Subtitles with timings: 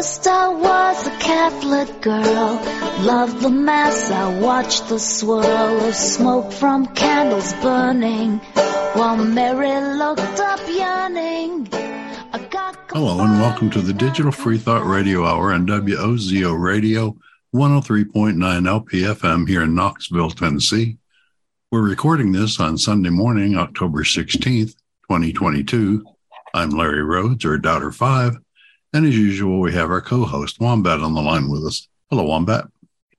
[0.00, 2.60] First I was a Catholic girl,
[3.02, 8.38] loved the mass, I watched the swirl of smoke from candles burning,
[8.94, 11.29] while Mary looked up yearning.
[12.90, 17.16] I got Hello, and welcome to the Digital Free Thought Radio Hour on WOZO Radio
[17.54, 20.98] 103.9 LPFM here in Knoxville, Tennessee.
[21.70, 24.74] We're recording this on Sunday morning, October 16th,
[25.08, 26.04] 2022.
[26.52, 28.36] I'm Larry Rhodes, or Doubter 5,
[28.92, 31.86] and as usual, we have our co host, Wombat, on the line with us.
[32.10, 32.64] Hello, Wombat.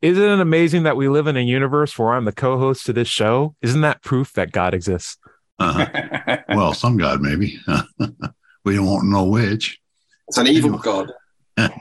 [0.01, 3.07] Isn't it amazing that we live in a universe where I'm the co-host to this
[3.07, 3.55] show?
[3.62, 5.17] Isn't that proof that God exists?
[5.59, 6.38] Uh-huh.
[6.49, 7.57] well, some God, maybe.
[8.63, 9.79] we don't know which.
[10.27, 11.11] It's an evil god.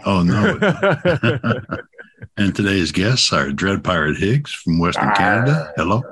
[0.07, 0.59] oh, no.
[2.37, 5.73] and today's guests are Dread Pirate Higgs from Western Canada.
[5.77, 6.03] Hello.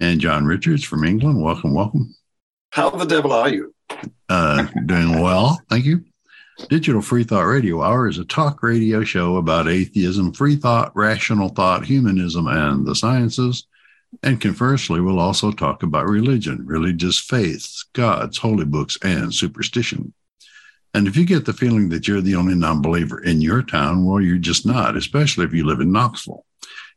[0.00, 1.42] And John Richards from England.
[1.42, 2.14] Welcome, welcome.
[2.70, 3.74] How the devil are you?
[4.28, 5.60] Uh, doing well.
[5.68, 6.04] Thank you.
[6.68, 11.48] Digital Free Thought Radio Hour is a talk radio show about atheism, free thought, rational
[11.48, 13.66] thought, humanism, and the sciences.
[14.22, 20.14] And conversely, we'll also talk about religion, religious faiths, gods, holy books, and superstition.
[20.94, 24.04] And if you get the feeling that you're the only non believer in your town,
[24.04, 26.44] well, you're just not, especially if you live in Knoxville.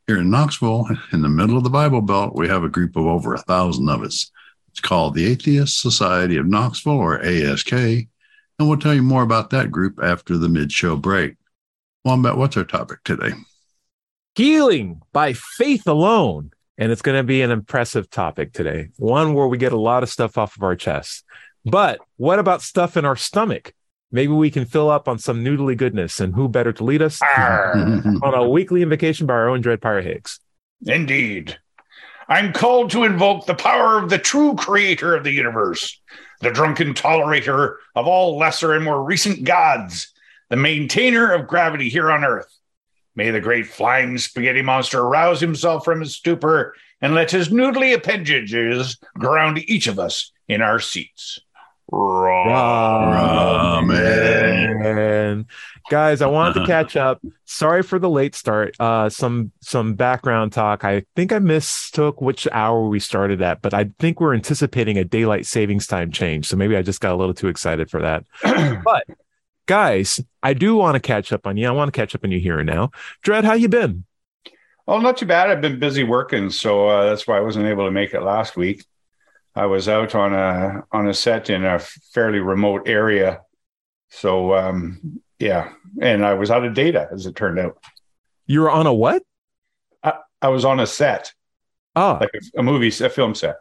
[0.08, 3.06] Here in Knoxville, in the middle of the Bible Belt, we have a group of
[3.06, 4.32] over a thousand of us.
[4.70, 7.74] It's called the Atheist Society of Knoxville, or ASK.
[7.74, 8.08] And
[8.60, 11.36] we'll tell you more about that group after the mid show break.
[12.06, 13.34] Wombat, what's our topic today?
[14.36, 16.52] Healing by faith alone.
[16.78, 20.04] And it's going to be an impressive topic today, one where we get a lot
[20.04, 21.24] of stuff off of our chest.
[21.66, 23.74] But what about stuff in our stomach?
[24.12, 26.20] Maybe we can fill up on some noodly goodness.
[26.20, 30.06] And who better to lead us on a weekly invocation by our own Dread Pirate
[30.06, 30.40] Higgs?
[30.86, 31.58] Indeed.
[32.28, 36.00] I'm called to invoke the power of the true creator of the universe,
[36.40, 40.12] the drunken tolerator of all lesser and more recent gods,
[40.50, 42.48] the maintainer of gravity here on Earth.
[43.16, 47.94] May the great flying spaghetti monster rouse himself from his stupor and let his noodly
[47.94, 51.40] appendages ground each of us in our seats.
[51.92, 52.66] Ramen.
[55.90, 57.22] Guys, I wanted to catch up.
[57.44, 58.76] Sorry for the late start.
[58.80, 60.86] Uh, some some background talk.
[60.86, 65.04] I think I mistook which hour we started at, but I think we're anticipating a
[65.04, 66.48] daylight savings time change.
[66.48, 68.24] So maybe I just got a little too excited for that.
[68.86, 69.04] but
[69.66, 71.68] guys, I do want to catch up on you.
[71.68, 72.92] I want to catch up on you here and now.
[73.22, 74.06] Dread, how you been?
[74.88, 75.50] Oh, not too bad.
[75.50, 78.58] I've been busy working, so uh, that's why I wasn't able to make it last
[78.58, 78.84] week.
[79.56, 83.42] I was out on a on a set in a fairly remote area,
[84.10, 87.78] so um, yeah, and I was out of data as it turned out.
[88.48, 89.24] You were on a what?
[90.04, 91.34] I, I was on a set,
[91.96, 93.58] Oh, like a, a movie, a film set.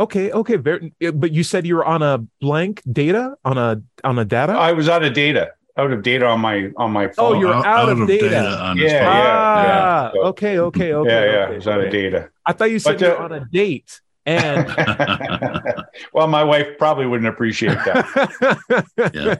[0.00, 0.56] Okay, okay.
[0.56, 4.52] Very, but you said you were on a blank data on a on a data.
[4.52, 7.36] I was out of data, out of data on my on my phone.
[7.36, 8.48] Oh, you're out of data.
[8.48, 9.02] on Yeah, his phone.
[9.06, 10.12] ah, yeah.
[10.12, 11.10] So- okay, okay, okay.
[11.10, 12.30] yeah, yeah, okay, I was out of data.
[12.46, 14.00] I thought you said But, you uh, were on a date.
[14.26, 14.66] And
[16.12, 18.84] well, my wife probably wouldn't appreciate that.
[19.14, 19.36] yeah.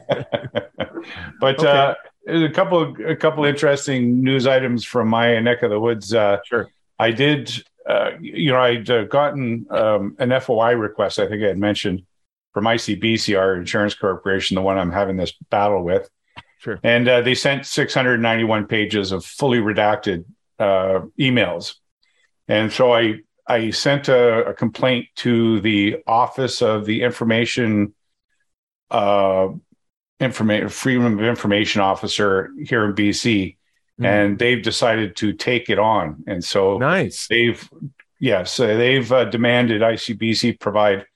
[1.40, 1.68] but Okay.
[1.68, 1.94] uh,
[2.24, 6.14] there's a couple of a couple interesting news items from my neck of the woods.
[6.14, 6.68] Uh, Sure.
[6.98, 11.18] I did, uh, you know, I'd uh, gotten um, an FOI request.
[11.18, 12.02] I think I had mentioned
[12.54, 16.08] from ICBC, our insurance corporation, the one I'm having this battle with,
[16.58, 16.78] sure.
[16.84, 20.24] and uh, they sent 691 pages of fully redacted
[20.60, 21.74] uh, emails,
[22.46, 27.94] and so I I sent a, a complaint to the Office of the Information
[28.90, 29.48] uh,
[30.20, 33.56] Information Freedom of Information Officer here in BC,
[34.00, 34.06] Mhm.
[34.06, 37.26] and they've decided to take it on, and so Nice.
[37.28, 37.68] they've
[38.18, 41.06] yes they've uh, demanded ICBC provide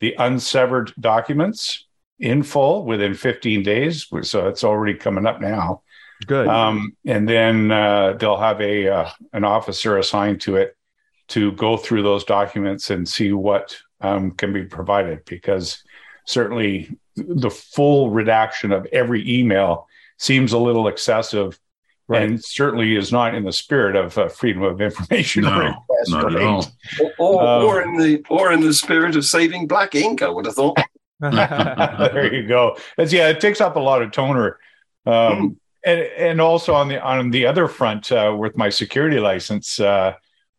[0.00, 1.86] the unsevered documents
[2.18, 4.06] in full within 15 days.
[4.22, 5.82] So it's already coming up now.
[6.26, 6.48] Good.
[6.48, 10.76] Um, and then uh, they'll have a uh, an officer assigned to it
[11.28, 15.24] to go through those documents and see what um, can be provided.
[15.24, 15.82] Because
[16.26, 19.86] certainly the full redaction of every email
[20.18, 21.58] seems a little excessive,
[22.10, 22.22] Right.
[22.24, 25.44] and certainly is not in the spirit of uh, freedom of information.
[25.44, 26.66] No, request, not at all.
[27.00, 30.28] Or, or, Um, or in the or in the spirit of saving black ink, I
[30.28, 30.76] would have thought.
[31.20, 32.76] there you go.
[32.96, 34.58] That's, yeah, it takes up a lot of toner.
[35.06, 39.78] Um, and and also on the on the other front, uh, with my security license,
[39.78, 40.14] uh,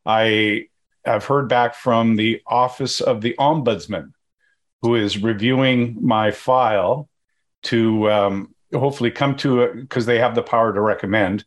[0.05, 0.67] I
[1.03, 4.13] have heard back from the Office of the Ombudsman,
[4.81, 7.09] who is reviewing my file
[7.63, 11.45] to um, hopefully come to because they have the power to recommend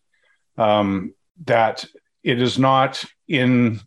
[0.59, 1.85] um, that
[2.23, 3.81] it is not in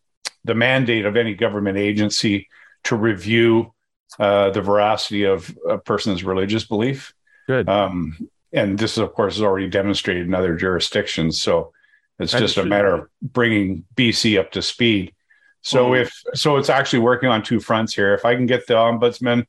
[0.43, 2.47] the mandate of any government agency
[2.83, 3.73] to review
[4.19, 7.13] uh, the veracity of a person's religious belief.
[7.47, 7.67] Good.
[7.67, 11.41] Um, and this, of course, is already demonstrated in other jurisdictions.
[11.41, 11.73] So
[12.19, 15.13] it's just a matter of bringing BC up to speed.
[15.61, 18.13] So if so, it's actually working on two fronts here.
[18.13, 19.45] If I can get the ombudsman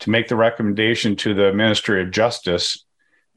[0.00, 2.86] to make the recommendation to the Ministry of Justice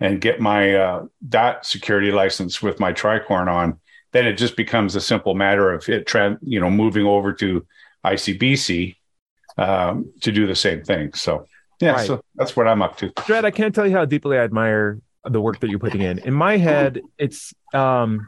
[0.01, 3.79] and get my uh, that security license with my tricorn on,
[4.11, 7.65] then it just becomes a simple matter of it, tran you know, moving over to
[8.05, 8.95] ICBC
[9.57, 11.13] um, to do the same thing.
[11.13, 11.45] So
[11.79, 12.07] yeah, Right.
[12.07, 13.11] so that's what I'm up to.
[13.25, 16.19] Dread, I can't tell you how deeply I admire the work that you're putting in.
[16.19, 18.27] In my head, it's um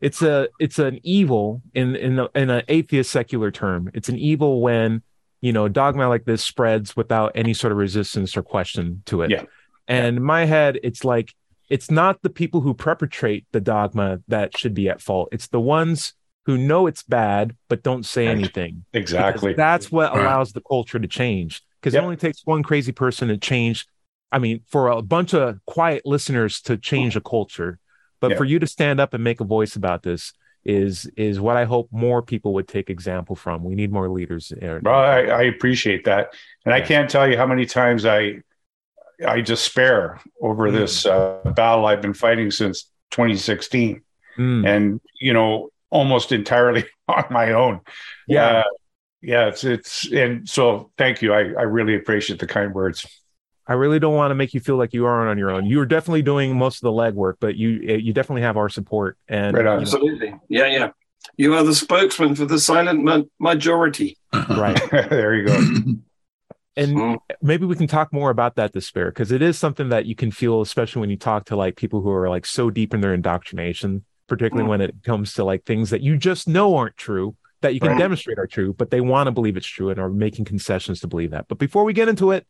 [0.00, 3.90] it's a it's an evil in in a, in an atheist secular term.
[3.94, 5.02] It's an evil when
[5.40, 9.30] you know dogma like this spreads without any sort of resistance or question to it.
[9.30, 9.44] Yeah.
[9.92, 11.34] And in my head, it's like
[11.68, 15.28] it's not the people who perpetrate the dogma that should be at fault.
[15.32, 16.14] It's the ones
[16.46, 18.84] who know it's bad but don't say anything.
[18.92, 19.52] Exactly.
[19.54, 21.62] That's what allows the culture to change.
[21.80, 22.02] Because Yep.
[22.02, 23.86] it only takes one crazy person to change.
[24.30, 27.78] I mean, for a bunch of quiet listeners to change a culture,
[28.20, 28.36] but Yeah.
[28.38, 30.32] for you to stand up and make a voice about this
[30.64, 33.64] is is what I hope more people would take example from.
[33.64, 34.52] We need more leaders.
[34.60, 34.82] Aaron.
[34.84, 36.34] Well, I, I appreciate that,
[36.64, 38.42] and I can't tell you how many times I
[39.26, 40.72] I despair over Mm.
[40.72, 44.02] this uh, battle I've been fighting since 2016,
[44.38, 44.66] Mm.
[44.66, 47.80] and you know, almost entirely on my own.
[48.26, 48.46] Yeah.
[48.58, 48.62] Uh,
[49.20, 49.46] yeah.
[49.48, 51.32] It's it's and so thank you.
[51.34, 53.06] I I really appreciate the kind words.
[53.66, 55.66] I really don't want to make you feel like you aren't on your own.
[55.66, 59.16] You're definitely doing most of the legwork, but you you definitely have our support.
[59.28, 59.80] And Right on.
[59.82, 60.34] Absolutely.
[60.48, 60.90] Yeah, yeah.
[61.36, 64.16] You are the spokesman for the silent ma- majority.
[64.32, 64.80] right.
[64.90, 65.58] there you go.
[66.76, 67.18] and Mm.
[67.42, 70.30] maybe we can talk more about that despair because it is something that you can
[70.30, 73.14] feel especially when you talk to like people who are like so deep in their
[73.14, 74.70] indoctrination particularly Mm.
[74.70, 77.90] when it comes to like things that you just know aren't true that you can
[77.90, 77.98] Right.
[77.98, 81.06] demonstrate are true but they want to believe it's true and are making concessions to
[81.08, 82.46] believe that but before we get into it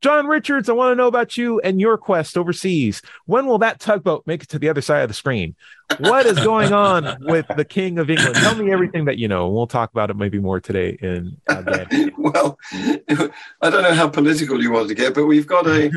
[0.00, 3.02] john richards i want to know about you and your quest overseas.
[3.26, 5.56] When will that tugboat make it to the other side of the screen?
[5.98, 8.36] What is going on with the king of england?
[8.36, 11.36] Tell me everything that you know and we'll talk about it maybe more today in
[11.48, 11.84] uh,
[12.18, 15.90] well, I don't know how political you want to get, but we've got a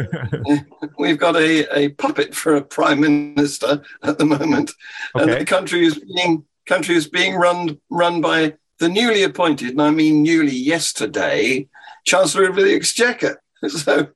[0.97, 4.71] we've got a, a puppet for a prime minister at the moment,
[5.15, 9.81] and the country is being country is being run run by the newly appointed, and
[9.81, 11.67] I mean newly yesterday,
[12.05, 13.40] Chancellor of the Exchequer.
[13.69, 14.07] So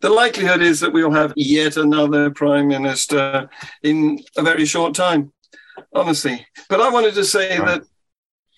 [0.00, 3.50] the likelihood is that we'll have yet another prime minister
[3.82, 5.32] in a very short time,
[5.94, 6.46] honestly.
[6.70, 7.66] But I wanted to say Right.
[7.66, 7.82] that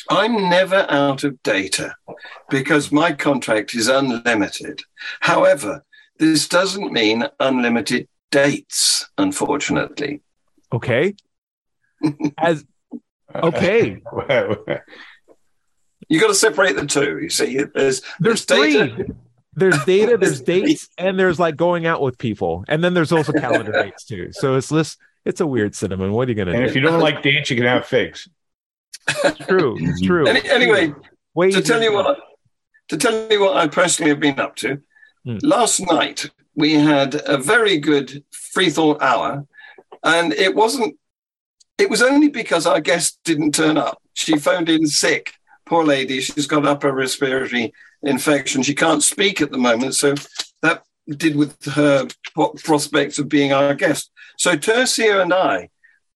[0.09, 1.97] I'm never out of data
[2.49, 4.83] because my contract is unlimited.
[5.21, 5.85] However,
[6.19, 10.21] this doesn't mean unlimited dates, unfortunately.
[10.73, 11.15] okay
[12.39, 12.65] as
[13.35, 14.01] okay
[16.09, 17.19] You got to separate the two.
[17.21, 18.95] You see, there's there's data.
[18.95, 19.07] three
[19.56, 23.12] there's data there's There's dates and there's like going out with people and then there's
[23.12, 26.53] also calendar dates too so it's this it's a weird cinnamon what are you gonna
[26.53, 28.29] and do if you don't like dates, you can have figs.
[29.08, 30.94] it's true it's true Any, anyway,
[31.37, 32.14] Way to tell you what, I,
[32.88, 34.81] to tell you what I personally have been up to.
[35.26, 35.37] Hmm.
[35.43, 39.47] Last night we had a very good free thought hour,
[40.02, 40.97] and it wasn't.
[41.76, 44.00] It was only because our guest didn't turn up.
[44.14, 45.35] She phoned in sick.
[45.66, 46.20] Poor lady.
[46.20, 48.62] She's got upper respiratory infection.
[48.62, 50.14] She can't speak at the moment, so
[50.62, 52.06] that did with her
[52.64, 54.11] prospects of being our guest.
[54.38, 55.68] So Tercio and I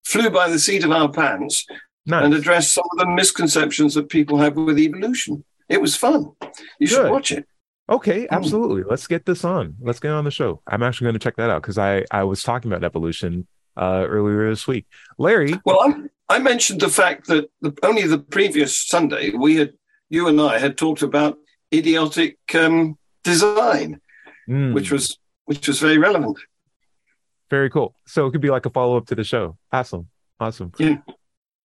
[0.06, 1.66] flew by the seat of our pants
[2.06, 2.26] Nice.
[2.26, 5.44] and address some of the misconceptions that people have with evolution.
[5.68, 6.32] It was fun.
[6.80, 7.46] You should watch it.
[7.88, 8.84] Okay, absolutely.
[8.84, 9.76] Let's get this on.
[9.82, 10.62] Let's get on the show.
[10.68, 14.06] I'm actually going to check that out because I I was talking about evolution uh,
[14.08, 14.86] earlier this week.
[15.18, 19.74] Larry, Well, I'm, I mentioned the fact that the, only the previous Sunday we had,
[20.10, 21.38] you and I had talked about
[21.74, 24.00] idiotic um, design,
[24.48, 26.38] mm, which was which was very relevant.
[27.50, 27.96] very cool.
[28.06, 29.58] So it could be like a follow up to the show.
[29.72, 30.08] Awesome,
[30.40, 30.72] awesome.
[30.78, 30.98] Yeah.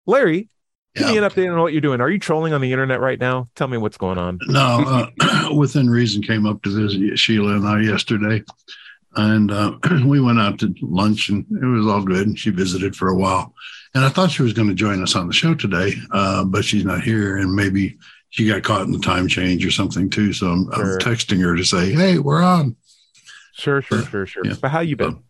[0.07, 0.49] Larry,
[0.95, 1.23] give me Yeah.
[1.25, 2.01] an update on what you're doing.
[2.01, 3.49] Are you trolling on the internet right now?
[3.55, 4.39] Tell me what's going on.
[4.47, 8.43] No, uh, within reason came up to visit Sheila and I yesterday,
[9.15, 12.27] and uh, we went out to lunch, and it was all good.
[12.27, 13.53] And she visited for a while,
[13.93, 16.65] and I thought she was going to join us on the show today, uh, but
[16.65, 17.97] she's not here, and maybe
[18.29, 20.33] she got caught in the time change or something too.
[20.33, 20.93] So I'm, Sure.
[20.93, 22.75] I'm texting her to say, "Hey, we're on."
[23.53, 24.45] Sure, sure, sure, sure.
[24.45, 24.55] Yeah.
[24.61, 25.23] But how you been?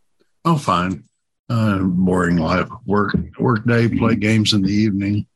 [0.46, 1.04] Oh, fine.
[1.48, 2.68] Uh, boring life.
[2.88, 5.28] Work, work day, play games in the evening.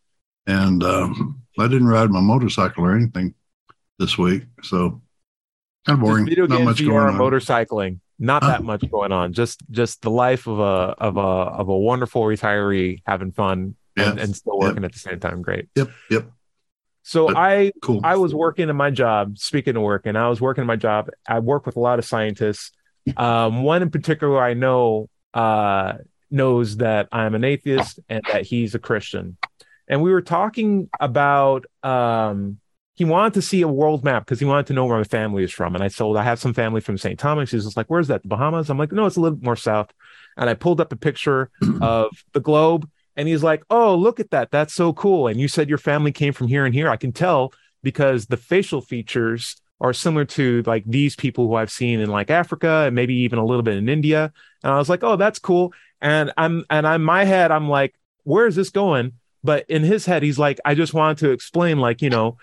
[0.48, 3.36] And um, I didn't ride my motorcycle or anything
[4.00, 4.46] this week.
[4.64, 5.04] So
[5.86, 6.26] kind of boring.
[6.26, 7.18] Video Not games, much VR, going on.
[7.20, 8.00] motorcycling.
[8.20, 9.32] Not that much going on.
[9.34, 14.20] Just just the life of a of a of a wonderful retiree having fun and,
[14.20, 15.42] and still working at the same time.
[15.42, 15.70] Great.
[15.76, 15.90] Yep.
[16.12, 16.32] Yep.
[17.04, 18.02] So But- I Cool.
[18.04, 20.76] I was working in my job, speaking of work, and I was working in my
[20.76, 21.10] job.
[21.28, 22.72] I work with a lot of scientists.
[23.18, 25.94] Um, one in particular I know uh,
[26.30, 29.38] knows that I'm an atheist and that he's a Christian.
[29.88, 32.60] And we were talking about um,
[33.00, 35.42] he wanted to see a world map because he wanted to know where my family
[35.42, 35.74] is from.
[35.74, 37.18] And I told I have some family from St.
[37.18, 37.50] Thomas.
[37.50, 38.24] He's just like, Where's that?
[38.24, 38.70] The Bahamas?
[38.70, 39.94] I'm like, No, it's a little more south.
[40.36, 41.50] And I pulled up a picture
[41.82, 44.52] of the globe and he's like, Oh, look at that.
[44.52, 45.28] That's so cool.
[45.28, 46.90] And you said your family came from here and here.
[46.90, 47.54] I can tell
[47.84, 52.30] because the facial features are similar to like these people who I've seen in like
[52.30, 54.34] Africa and maybe even a little bit in India.
[54.62, 55.72] And I was like, Oh, that's cool.
[56.02, 59.14] And I'm, and I'm, my head, I'm like, Where is this going?
[59.42, 62.36] But in his head, he's like, I just wanted to explain, like, you know,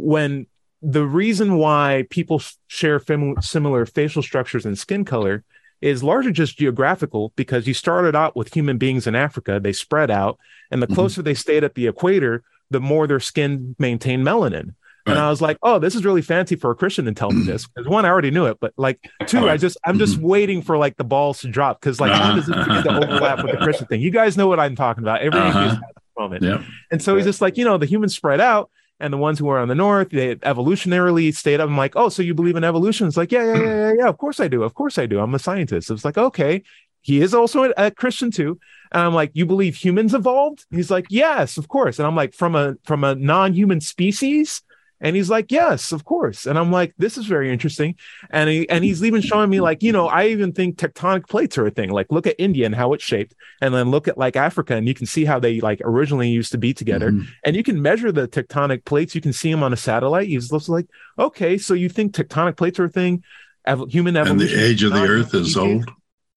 [0.00, 0.46] when
[0.82, 5.42] the reason why people share fam- similar facial structures and skin color
[5.80, 10.10] is largely just geographical because you started out with human beings in Africa, they spread
[10.10, 10.38] out,
[10.70, 10.94] and the Mhm.
[10.94, 14.74] closer they stayed at the equator, the more their skin maintained melanin.
[15.08, 17.44] And I was like, oh, this is really fancy for a Christian to tell me
[17.44, 17.66] this.
[17.74, 20.76] Because one, I already knew it, but like two, I just I'm just waiting for
[20.76, 23.58] like the balls to drop because like when does it begin to overlap with the
[23.58, 24.00] Christian thing?
[24.00, 25.20] You guys know what I'm talking about.
[25.22, 25.58] Every Uh-huh.
[25.60, 26.42] atheist has this moment.
[26.42, 26.60] Yep.
[26.90, 29.48] And so he's just like, you know, the humans spread out, and the ones who
[29.48, 31.68] are on the north, they evolutionarily stayed up.
[31.68, 33.06] I'm like, oh, so you believe in evolution?
[33.06, 34.08] It's like, yeah, yeah, yeah, yeah, yeah.
[34.08, 34.62] Of course I do.
[34.62, 35.20] Of course I do.
[35.20, 35.90] I'm a scientist.
[35.90, 36.62] It's like, okay.
[37.02, 38.58] He is also a, a Christian too.
[38.90, 40.64] And I'm like, you believe humans evolved?
[40.70, 41.98] He's like, yes, of course.
[41.98, 44.62] And I'm like, from a from a non-human species?
[45.00, 46.46] And he's like, yes, of course.
[46.46, 47.96] And I'm like, this is very interesting.
[48.30, 51.58] And he and he's even showing me like, you know, I even think tectonic plates
[51.58, 51.90] are a thing.
[51.90, 54.88] Like, look at India and how it's shaped, and then look at like Africa, and
[54.88, 57.26] you can see how they like originally used to be together Mhm.
[57.44, 59.14] and you can measure the tectonic plates.
[59.14, 60.28] You can see them on a satellite.
[60.28, 60.86] He's just like,
[61.18, 63.22] okay, so you think tectonic plates are a thing?
[63.66, 65.84] Ev- human And the age of the earth is old.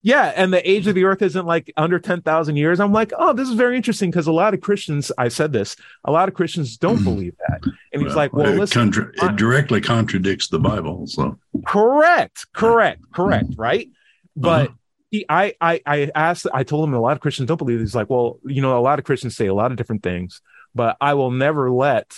[0.01, 2.79] Yeah, and the age of the earth isn't like under 10,000 years.
[2.79, 5.75] I'm like, oh, this is very interesting because a lot of Christians, I said this,
[6.05, 7.03] a lot of Christians don't Mhm.
[7.03, 7.61] believe that.
[7.91, 11.05] And he's like, well, it, listen, contra- it directly contradicts the Bible.
[11.07, 13.89] So correct, correct, correct, right?
[14.37, 14.75] But Uh-huh.
[15.11, 17.79] he, I, I, I asked, I told him a lot of Christians don't believe.
[17.81, 20.41] He's like, well, you know, a lot of Christians say a lot of different things,
[20.73, 22.13] but I will never let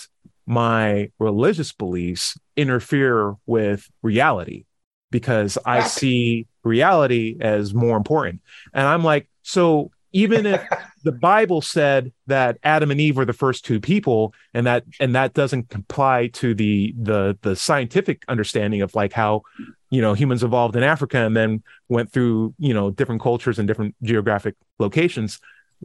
[0.46, 4.66] my religious beliefs interfere with reality
[5.10, 8.40] because I see reality as more important.
[8.72, 10.62] And I'm like, so even if
[11.04, 15.14] the Bible said that Adam and Eve were the first two people, and that and
[15.14, 19.42] that doesn't comply to the the the scientific understanding of like how
[19.90, 23.66] you know humans evolved in Africa and then went through you know different cultures and
[23.66, 25.40] different geographic locations.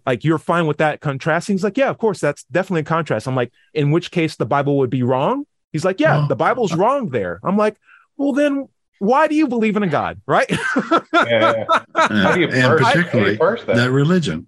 [0.06, 1.56] Like you're fine with that contrasting?
[1.56, 3.28] He's like, yeah, of course, that's definitely a contrast.
[3.28, 5.48] I'm like, in which case the Bible would be wrong?
[5.72, 6.28] He's like, yeah, oh.
[6.28, 7.40] the Bible's wrong there.
[7.44, 7.78] I'm like,
[8.16, 8.68] well then
[9.00, 10.50] why do you believe in a God, right?
[10.50, 11.66] Yeah.
[11.96, 13.76] How do you and parse- how you particularly parse that?
[13.76, 14.48] that religion.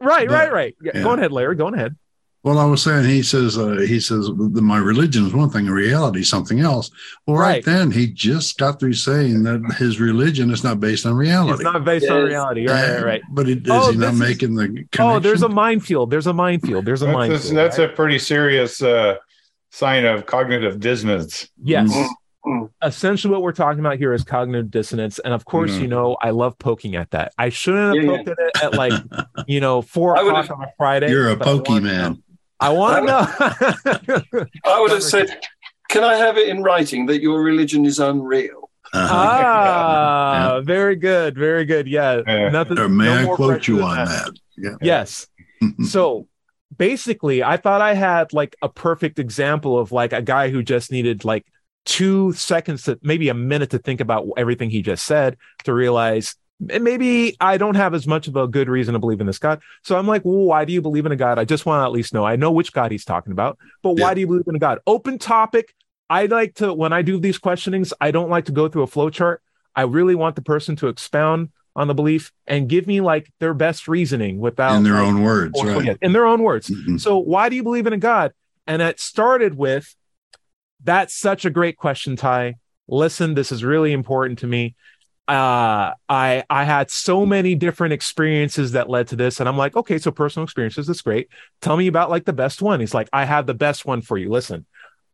[0.00, 0.76] right, But- right, right.
[0.82, 1.02] Yeah, yeah.
[1.02, 1.56] Go ahead, Larry.
[1.56, 1.96] Go ahead.
[2.42, 6.20] Well, I was saying, he says, uh, he says, my religion is one thing, reality
[6.20, 6.90] is something else.
[7.26, 7.46] Well, right.
[7.56, 7.64] Right.
[7.66, 11.52] then, he just got through saying that his religion is not based on reality.
[11.52, 12.28] It's not based on Yes.
[12.28, 12.66] reality.
[12.66, 13.22] Right, right, right.
[13.30, 14.88] But it, is Oh, he not is- making the connection?
[15.00, 16.10] Oh, there's a minefield.
[16.10, 16.86] There's a minefield.
[16.86, 17.52] There's a That's, minefield.
[17.52, 17.90] a, that's right?
[17.90, 19.16] a pretty serious uh,
[19.70, 21.46] sign of cognitive dissonance.
[21.62, 21.92] yes.
[22.46, 22.70] Mm, mm.
[22.82, 25.80] Essentially, what we're talking about here is cognitive dissonance, and of course, Mhm.
[25.82, 27.32] you know, I love poking at that.
[27.38, 28.92] I shouldn't have Yeah, poked at it at like
[29.46, 31.10] you know four I o'clock on a Friday.
[31.10, 32.16] You're a but I want to know.
[32.60, 34.46] I want to know.
[34.66, 35.38] I would have said,
[35.88, 38.70] can I have it in writing that your religion is unreal?
[38.92, 39.14] Uh-huh.
[39.14, 41.86] ah, very good, very good.
[41.86, 42.48] Yeah, Yeah.
[42.48, 42.78] nothing.
[42.78, 44.08] or may no I quote you on that.
[44.08, 44.32] that?
[44.56, 44.76] Yeah.
[44.80, 45.26] Yes.
[45.86, 46.26] so
[46.78, 50.90] basically i thought i had like a perfect example of like a guy who just
[50.92, 51.44] needed like
[51.86, 56.36] two seconds to maybe a minute to think about everything he just said to realize
[56.68, 59.38] "Eh, maybe i don't have as much of a good reason to believe in this
[59.38, 61.80] god so i'm like well why do you believe in a god i just want
[61.80, 64.26] to at least know i know which god he's talking about but why do you
[64.26, 65.74] believe in a god open topic
[66.10, 68.86] i like to when i do these questionings i don't like to go through a
[68.86, 69.42] flow chart
[69.74, 73.54] i really want the person to expound on the belief and give me like their
[73.54, 75.96] best reasoning without In their own words, right?
[76.02, 76.68] in their own words.
[76.68, 77.00] Mhm.
[77.00, 78.32] So why do you believe in a God?
[78.66, 79.94] And it started with
[80.84, 82.56] that's such a great question, Ty.
[82.88, 84.74] Listen, this is really important to me.
[85.28, 89.76] Uh, I I had so many different experiences that led to this, and I'm like,
[89.76, 91.28] okay, so personal experiences, that's great.
[91.60, 92.80] Tell me about like the best one.
[92.80, 94.28] He's like, I have the best one for you.
[94.28, 94.66] Listen,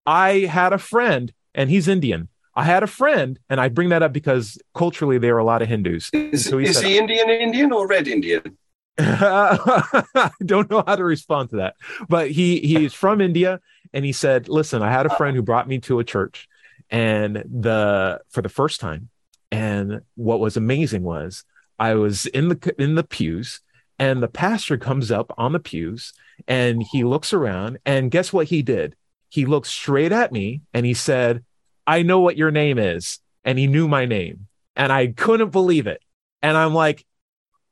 [0.07, 2.29] I had a friend, and he's Indian.
[2.55, 5.61] I had a friend, and I bring that up because culturally there are a lot
[5.61, 6.09] of Hindus.
[6.15, 8.57] Is, So he is said- he Indian Indian or red Indian?
[8.99, 11.77] I don't know how to respond to that.
[12.09, 13.61] But he he's from India
[13.93, 16.49] and he said, "Listen, I had a friend who brought me to a church
[16.91, 19.11] and the for the first time
[19.51, 21.45] and what was amazing was
[21.79, 23.61] I was in the in the pews
[23.99, 26.13] And the pastor comes up on the pews
[26.49, 27.79] and he looks around.
[27.87, 28.95] And guess what he did?
[29.31, 31.45] He looked straight at me and he said,
[31.87, 33.21] I know what your name is.
[33.45, 34.49] And he knew my name.
[34.77, 36.03] And I couldn't believe it.
[36.43, 37.07] And I'm like,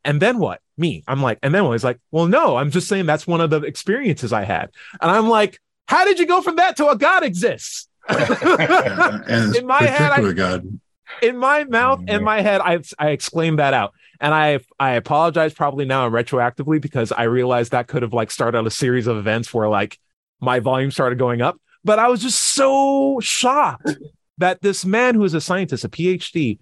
[0.05, 0.61] and then what?
[0.77, 1.05] Me.
[1.07, 1.73] I'm like, and then what?
[1.73, 4.71] He's like, well, no, I'm just saying that's one of the experiences I had.
[5.01, 7.89] And I'm like, how did you go from that to a God exists?
[8.09, 10.81] In my head, I- God.
[11.23, 15.53] in my mouth and my head i i exclaimed that out and i i apologize
[15.55, 19.53] probably now retroactively because i realized that could have like started a series of events
[19.55, 19.99] where like
[20.41, 23.91] my volume started going up but i was just so shocked
[24.39, 26.59] that this man who is a scientist a phd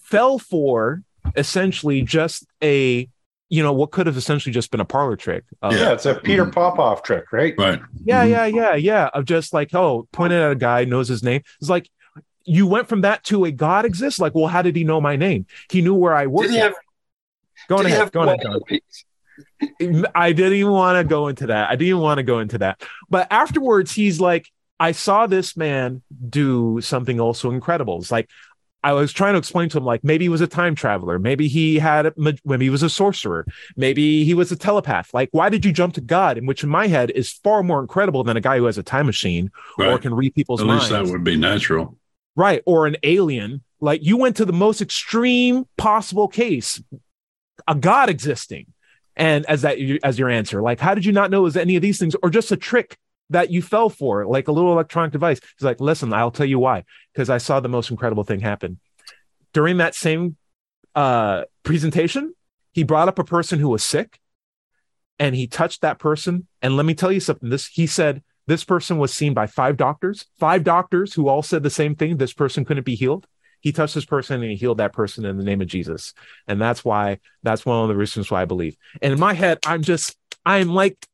[0.00, 1.02] fell for
[1.34, 3.08] essentially just a
[3.48, 6.16] you know what could have essentially just been a parlor trick of, Yeah, it's a
[6.16, 6.52] Peter Mhm.
[6.52, 7.54] Popoff trick, right?
[7.56, 7.80] Right.
[8.04, 8.30] yeah, Mhm.
[8.30, 9.06] yeah, yeah, yeah.
[9.14, 11.42] Of just like, oh, pointing at a guy, knows his name.
[11.60, 11.88] It's like
[12.44, 14.18] you went from that to a God exists.
[14.18, 15.46] Like, well, how did he know my name?
[15.70, 16.50] He knew where I worked.
[16.50, 16.74] Did have,
[17.68, 17.98] Go did ahead.
[18.00, 18.40] have Go ahead,
[20.14, 21.68] I didn't even want to go into that.
[21.68, 22.82] I didn't even want to go into that.
[23.08, 27.98] But afterwards, he's like, I saw this man do something also incredible.
[27.98, 28.28] It's like
[28.86, 31.48] I was trying to explain to him, like maybe he was a time traveler, maybe
[31.48, 33.44] he had, maybe he was a sorcerer,
[33.76, 35.12] maybe he was a telepath.
[35.12, 36.38] Like, why did you jump to God?
[36.38, 38.84] In which, in my head, is far more incredible than a guy who has a
[38.84, 41.98] time machine or can read people's At least minds, that would be natural.
[42.36, 42.62] right?
[42.64, 43.64] Or an alien.
[43.80, 46.80] Like, you went to the most extreme possible case,
[47.66, 48.66] a God existing
[49.16, 51.74] and as that as your answer like how did you not know it was any
[51.74, 52.98] of these things or just a trick
[53.30, 55.40] that you fell for like a little electronic device.
[55.58, 56.84] He's like listen i'll tell you why.
[57.12, 58.78] Because i saw the most incredible thing happen.
[59.52, 60.36] During that same
[60.94, 62.34] uh presentation
[62.72, 64.18] he brought up a person who was sick
[65.18, 66.46] and he touched that person.
[66.62, 67.48] And let me tell you something.
[67.48, 70.26] This he said this person was seen by five doctors.
[70.38, 72.16] Five doctors who all said the same thing.
[72.16, 73.26] This person couldn't be healed.
[73.60, 76.12] He touched this person and he healed that person in the name of jesus.
[76.46, 78.76] And that's why that's one of the reasons why i believe.
[79.02, 81.06] And in my head i'm just i'm like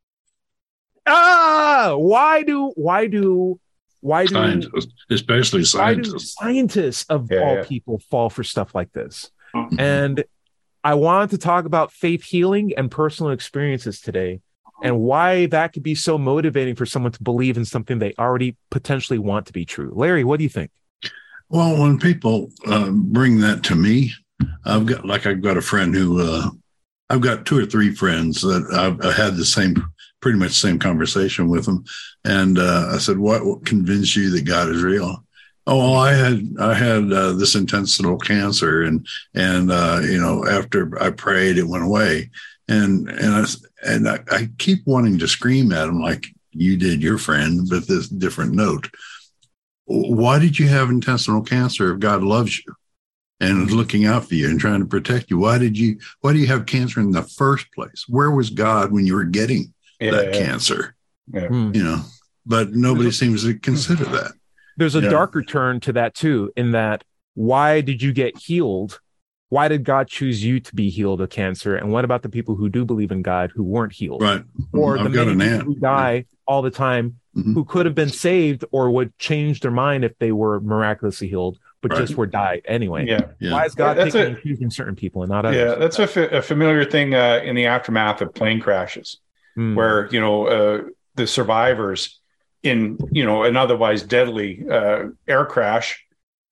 [1.06, 3.58] ah why do why do
[4.00, 6.34] why do Scientists, especially why do scientists.
[6.34, 7.64] scientists of Yeah, all yeah.
[7.64, 9.30] people fall for stuff like this
[9.78, 10.24] and
[10.84, 14.40] I wanted to talk about faith healing and personal experiences today
[14.82, 18.56] and why that could be so motivating for someone to believe in something they already
[18.70, 19.92] potentially want to be true.
[19.94, 20.70] Larry, what do you think?
[21.50, 24.12] Well, when people uh, bring that to me,
[24.64, 26.48] I've got like I've got a friend who uh,
[27.10, 29.76] I've got two or three friends that I've I had the same,
[30.22, 31.84] pretty much same conversation with them,
[32.24, 35.24] and uh, I said, "What, what convinced you that God is real?"
[35.66, 41.00] Oh, I had I had uh, this intestinal cancer, and and uh, you know after
[41.02, 42.30] I prayed, it went away,
[42.68, 43.44] and and I
[43.84, 47.86] and I, I keep wanting to scream at him like you did your friend, but
[47.86, 48.88] this different note
[49.84, 52.74] why did you have intestinal cancer if God loves you
[53.40, 55.38] and is looking out for you and trying to protect you?
[55.38, 58.04] Why did you why do you have cancer in the first place?
[58.08, 60.46] Where was God when you were getting Yeah, that yeah.
[60.46, 60.94] cancer?
[61.30, 61.70] Hmm.
[61.74, 62.02] You know,
[62.44, 64.32] but nobody seems to consider that.
[64.76, 65.10] There's a Yeah.
[65.10, 69.00] darker turn to that too, in that why did you get healed?
[69.48, 71.76] Why did God choose you to be healed of cancer?
[71.76, 74.22] And what about the people who do believe in God who weren't healed?
[74.22, 74.42] Right.
[74.72, 75.62] Or the I've got many an aunt.
[75.64, 77.54] who die all the time Mhm.
[77.54, 81.58] who could have been saved or would change their mind if they were miraculously healed,
[81.82, 82.00] but Right.
[82.00, 83.06] just were died anyway.
[83.06, 83.52] Yeah, Yeah.
[83.52, 85.56] Why is God That's picking a- and choosing certain people and not others?
[85.58, 89.18] yeah, that's a, fa- a familiar thing uh, in the aftermath of plane crashes,
[89.54, 89.74] Hmm.
[89.74, 90.82] where you know uh,
[91.14, 92.18] the survivors
[92.62, 96.02] in you know an otherwise deadly uh, air crash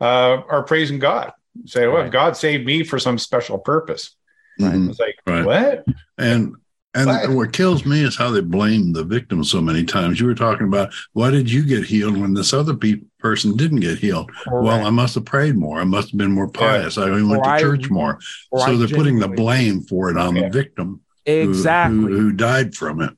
[0.00, 1.32] uh, are praising God,
[1.66, 2.12] say, "Well, Right.
[2.12, 4.16] God saved me for some special purpose."
[4.60, 4.90] Mhm.
[4.90, 5.44] It's like, Right.
[5.46, 5.84] what?
[6.18, 6.54] And
[6.92, 7.30] and What?
[7.30, 10.18] what kills me is how they blame the victim so many times.
[10.20, 13.78] You were talking about why did you get healed when this other pe- person didn't
[13.80, 14.30] get healed?
[14.50, 15.80] Well, I must have prayed more.
[15.80, 16.98] I must have been more pious.
[16.98, 18.18] I went Or to I- church more.
[18.56, 20.48] So I they're putting the blame for it on Yeah.
[20.48, 23.10] the victim who- exactly who, who died from it.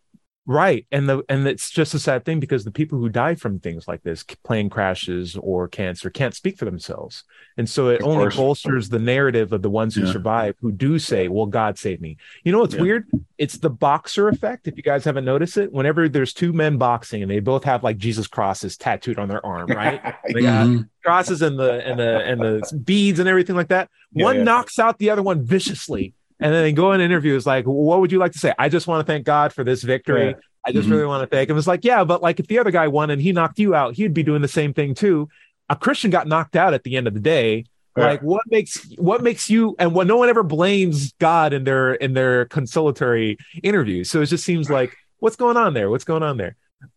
[0.45, 3.61] right and the and it's just a sad thing because the people who die from
[3.61, 7.23] things like this plane crashes or cancer can't speak for themselves
[7.57, 8.37] and so it Of only course.
[8.37, 10.11] bolsters the narrative of the ones who Yeah.
[10.13, 12.81] survive who do say well god saved me you know what's Yeah.
[12.83, 13.07] weird
[13.39, 17.23] it's the boxer effect if you guys haven't noticed it whenever there's two men boxing
[17.23, 20.89] and they both have like jesus crosses tattooed on their arm right they got Mhm.
[21.05, 23.89] crosses and the and the and the beads and everything like that.
[24.13, 27.65] Yeah, one knocks out the other one viciously, and then they go in interviews like,
[27.65, 30.29] "What would you like to say?" I just want to thank God for this victory.
[30.29, 30.33] Yeah.
[30.65, 30.93] I just Mhm.
[30.93, 31.59] really want to thank him.
[31.59, 33.95] It's like, yeah, but like if the other guy won and he knocked you out,
[33.95, 35.29] he'd be doing the same thing too.
[35.69, 37.65] A Christian got knocked out at the end of the day.
[37.97, 38.05] Yeah.
[38.07, 41.95] Like what makes what makes you and what no one ever blames God in their
[41.95, 44.11] in their consolatory interviews.
[44.11, 45.91] So it just seems like what's going on there?
[45.91, 46.55] What's going on there?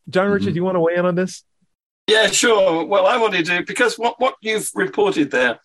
[0.09, 0.53] John Richard, Mhm.
[0.53, 1.43] do you want to weigh in on this?
[2.07, 2.85] Yeah, sure.
[2.85, 5.59] Well, I wanted to do because what what you've reported there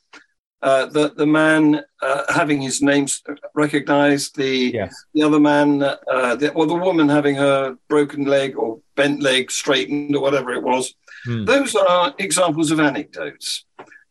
[0.63, 3.07] uh, the the man uh, having his name
[3.55, 5.05] recognized, the Yes.
[5.15, 9.51] the other man, uh, the, well, the woman having her broken leg or bent leg
[9.51, 10.95] straightened or whatever it was.
[11.25, 11.45] Hmm.
[11.45, 13.65] Those are examples of anecdotes,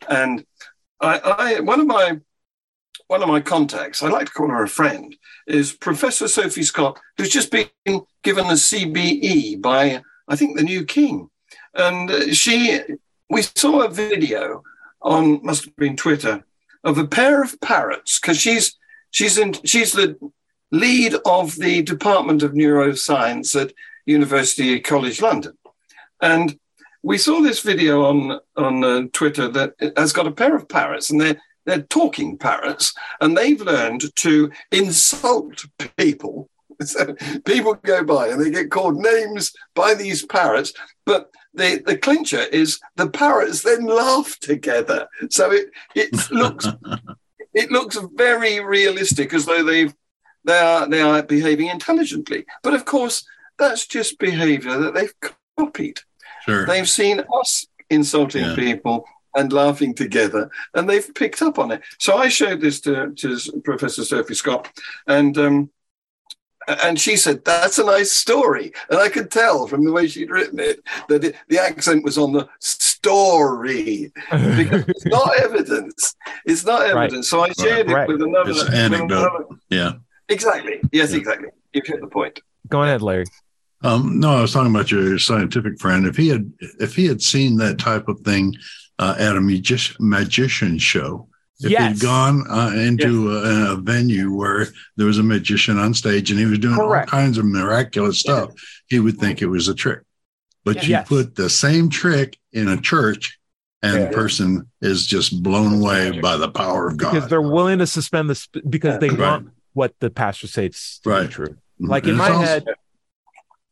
[0.10, 0.46] and
[1.02, 2.20] I, I one of my
[3.08, 5.16] one of my contacts, I like to call her a friend,
[5.48, 10.84] is Professor Sophie Scott, who's just been given a CBE by I think the new
[10.86, 11.30] king,
[11.74, 12.80] and uh, she
[13.30, 14.64] we saw a video
[15.02, 16.44] on must have been Twitter
[16.84, 18.78] of a pair of parrots because she's
[19.12, 20.18] she's in she's the
[20.72, 23.74] lead of the Department of Neuroscience at
[24.06, 25.58] University College London,
[26.22, 26.58] and
[27.04, 31.10] we saw this video on on uh, Twitter that has got a pair of parrots
[31.10, 35.66] and they're they're talking parrots and they've learned to insult
[35.98, 36.50] people.
[36.86, 37.14] So
[37.46, 40.74] people go by and they get called names by these parrots,
[41.06, 45.08] but the, the clincher is the parrots then laugh together.
[45.30, 46.68] So it it looks
[47.54, 49.94] it looks very realistic as though they've
[50.46, 52.46] they are they are behaving intelligently.
[52.64, 53.26] But of course,
[53.58, 55.14] that's just behavior that they've
[55.58, 56.00] copied.
[56.46, 56.66] Sure.
[56.66, 58.56] They've seen us insulting Yeah.
[58.56, 59.04] people
[59.36, 61.82] and laughing together, and they've picked up on it.
[62.00, 64.70] So I showed this to, to Professor Sophie Scott,
[65.08, 65.70] and um,
[66.84, 70.30] and she said that's a nice story, and I could tell from the way she'd
[70.30, 70.80] written it
[71.10, 74.12] that it, the accent was on the story
[74.58, 76.16] because it's not evidence.
[76.46, 77.06] It's not Right.
[77.06, 77.30] evidence.
[77.30, 78.04] So I shared Right.
[78.10, 78.50] it with another.
[78.52, 79.06] It's with anecdote.
[79.18, 79.92] another- Yeah.
[80.28, 80.80] Exactly.
[80.92, 81.18] Yes, Yeah.
[81.18, 81.50] exactly.
[81.74, 82.40] You've hit the point.
[82.68, 83.26] Go ahead, Larry.
[83.82, 86.06] Um, no, I was talking about your scientific friend.
[86.06, 88.54] If he had, if he had seen that type of thing
[89.00, 91.29] uh, at a magic, magician show,
[91.62, 91.94] if Yes.
[91.94, 96.40] he'd gone uh, into a, a venue where there was a magician on stage and
[96.40, 97.12] he was doing Correct.
[97.14, 98.52] all kinds of miraculous stuff,
[98.88, 100.02] he would think it was a trick.
[100.64, 101.08] But you Yes.
[101.08, 103.38] put the same trick in a church,
[103.82, 104.06] and Yeah.
[104.10, 107.14] the person is just blown away by the power of God.
[107.14, 109.20] Because they're willing to suspend this because they Right.
[109.20, 111.28] want what the pastor says to Right.
[111.28, 111.56] be true.
[111.80, 112.66] Like in my it's also, head,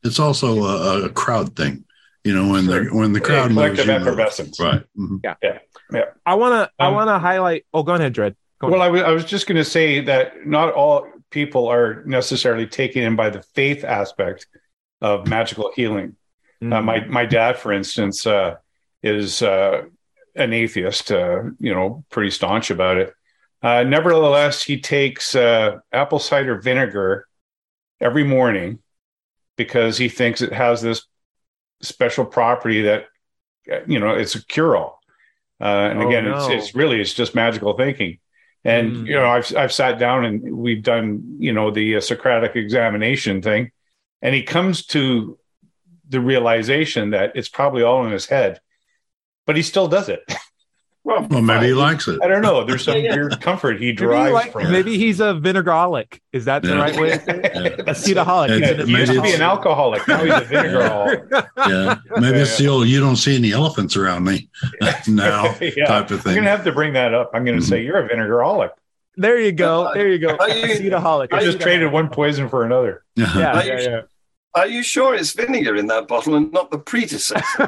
[0.04, 1.84] it's also a, a crowd thing.
[2.24, 4.60] You know, when the when the crowd moves, collective you effervescence.
[4.60, 4.84] right?
[4.98, 5.20] Mhm.
[5.24, 7.66] I want to I Um, want to highlight.
[7.74, 8.36] Oh, go ahead, Dread.
[8.60, 8.88] Go Well, ahead.
[8.88, 13.04] I was- I was just going to say that not all people are necessarily taken
[13.04, 14.48] in by the faith aspect
[15.02, 16.16] of magical healing.
[16.64, 16.74] Mm.
[16.74, 18.56] Uh, my my dad, for instance, uh,
[19.04, 19.84] is uh,
[20.36, 21.12] an atheist.
[21.12, 23.14] Uh, you know, pretty staunch about it.
[23.62, 27.28] Uh, nevertheless, he takes uh, apple cider vinegar
[28.02, 28.80] every morning
[29.56, 31.06] because he thinks it has this
[31.82, 33.06] special property that
[33.72, 34.97] uh, you know it's a cure all.
[35.60, 36.36] Uh, and Oh, again, no.
[36.38, 38.20] it's it's really it's just magical thinking.
[38.64, 39.08] And Mm.
[39.08, 43.42] you know, I've I've sat down and we've done you know the uh, Socratic examination
[43.42, 43.72] thing,
[44.22, 45.38] and he comes to
[46.10, 48.60] the realization that it's probably all in his head,
[49.46, 50.22] but he still does it.
[51.08, 52.20] Well, Well, maybe he likes it.
[52.22, 52.66] I don't know.
[52.66, 56.20] There's some weird comfort he maybe, derives like- from maybe he's a vinegarolic.
[56.34, 57.12] Is that the right way?
[57.12, 57.80] to say it?
[57.80, 57.86] it.
[57.86, 58.50] Acetaholic.
[58.50, 60.06] He's Yeah, an he used to be Maybe an alcoholic.
[60.06, 61.48] Now he's a vinegaraholic.
[61.70, 64.50] Yeah, maybe it's the old "you don't see any elephants around me"
[65.08, 65.86] now yeah.
[65.86, 66.18] type of thing.
[66.18, 66.36] I'm thing.
[66.36, 67.32] gonna have to bring that up.
[67.34, 67.86] I'm gonna say mm-hmm.
[67.86, 68.72] you're a vinegaraholic.
[69.16, 69.86] There you go.
[69.86, 70.36] Uh, there you go.
[70.36, 71.32] Are you- Acetaholic.
[71.32, 73.04] I just traded one poison for another.
[73.16, 74.02] Yeah, Are yeah, you- yeah.
[74.54, 77.68] Are you sure it's vinegar in that bottle and not the predecessor?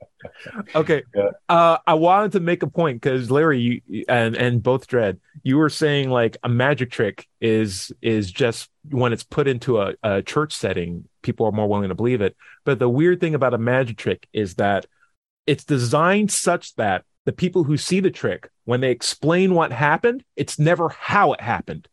[0.74, 1.02] Okay.
[1.14, 1.30] Yeah.
[1.48, 5.56] Uh, I wanted to make a point because Larry you, and and both Dread, you
[5.56, 10.22] were saying like a magic trick is is just when it's put into a, a
[10.22, 12.36] church setting, people are more willing to believe it.
[12.64, 14.86] But the weird thing about a magic trick is that
[15.46, 20.24] it's designed such that the people who see the trick, when they explain what happened,
[20.36, 21.88] it's never how it happened.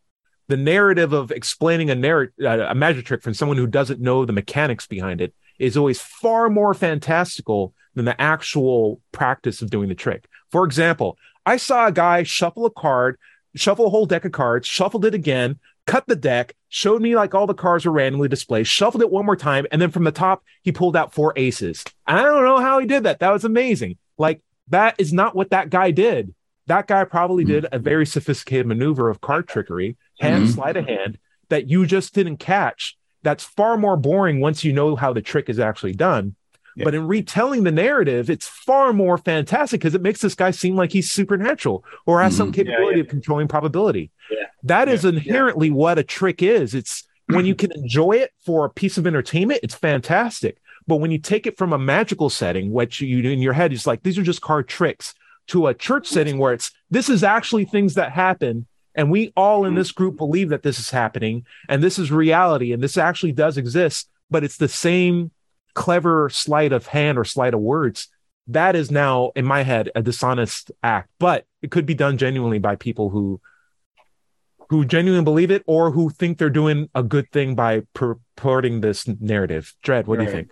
[0.47, 4.25] The narrative of explaining a narrative, uh, a magic trick from someone who doesn't know
[4.25, 9.89] the mechanics behind it is always far more fantastical than the actual practice of doing
[9.89, 10.27] the trick.
[10.51, 13.17] For example, I saw a guy shuffle a card,
[13.55, 17.35] shuffle a whole deck of cards, shuffled it again, cut the deck, showed me like
[17.35, 20.11] all the cards were randomly displayed, shuffled it one more time, and then from the
[20.11, 21.83] top, he pulled out four aces.
[22.07, 23.19] I don't know how he did that.
[23.19, 23.97] That was amazing.
[24.17, 26.33] Like, that is not what that guy did.
[26.67, 30.53] That guy probably did a very sophisticated maneuver of card trickery, hand Mhm.
[30.53, 31.17] sleight of hand,
[31.49, 32.95] that you just didn't catch.
[33.21, 36.35] That's far more boring once you know how the trick is actually done.
[36.75, 36.85] Yeah.
[36.85, 40.75] But in retelling the narrative, it's far more fantastic because it makes this guy seem
[40.75, 42.55] like he's supernatural or has some Mhm.
[42.55, 44.11] capability of controlling probability.
[44.31, 44.37] Yeah.
[44.63, 46.73] That is inherently what a trick is.
[46.73, 50.57] It's when you can enjoy it for a piece of entertainment, it's fantastic.
[50.87, 53.85] But when you take it from a magical setting, which you in your head is
[53.87, 55.13] like these are just card tricks,
[55.47, 56.13] to a church mm-hmm.
[56.13, 59.79] setting where it's this is actually things that happen, and we all in mm-hmm.
[59.79, 63.57] this group believe that this is happening, and this is reality, and this actually does
[63.57, 65.31] exist, but it's the same
[65.73, 68.07] clever sleight of hand or sleight of words.
[68.47, 72.59] that is now in my head a dishonest act, but it could be done genuinely
[72.59, 73.39] by people who
[74.69, 79.07] who genuinely believe it or who think they're doing a good thing by purporting this
[79.07, 79.73] narrative.
[79.83, 80.25] Dread, what right.
[80.25, 80.51] do you think?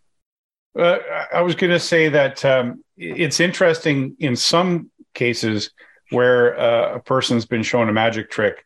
[0.78, 0.98] Uh,
[1.34, 5.72] I was going to say that um, it's interesting in some cases
[6.12, 8.66] where uh, a person's been shown a magic trick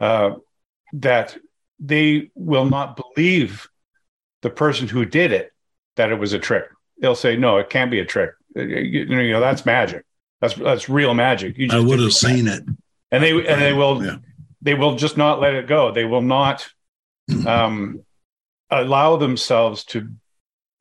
[0.00, 0.32] uh,
[0.94, 1.36] that
[1.80, 3.68] they will not believe
[4.42, 5.52] the person who did it
[5.96, 6.64] that it was a trick.
[7.00, 8.30] They'll say, "No, it can't be a trick.
[8.56, 10.04] Uh, you, you know, that's magic.
[10.40, 12.62] That's that's real magic." You I would have seen it,
[13.10, 14.16] and they and they will yeah.
[14.62, 15.92] they will just not let it go.
[15.92, 16.68] They will not
[17.46, 18.00] um,
[18.70, 20.10] allow themselves to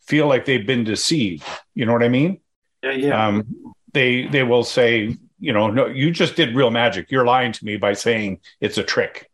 [0.08, 1.44] feel like they've been deceived.
[1.76, 2.40] You know what I mean?
[2.82, 3.28] Yeah, yeah.
[3.28, 7.12] Um, they they will say, you know, no, you just did real magic.
[7.12, 9.30] You're lying to me by saying it's a trick.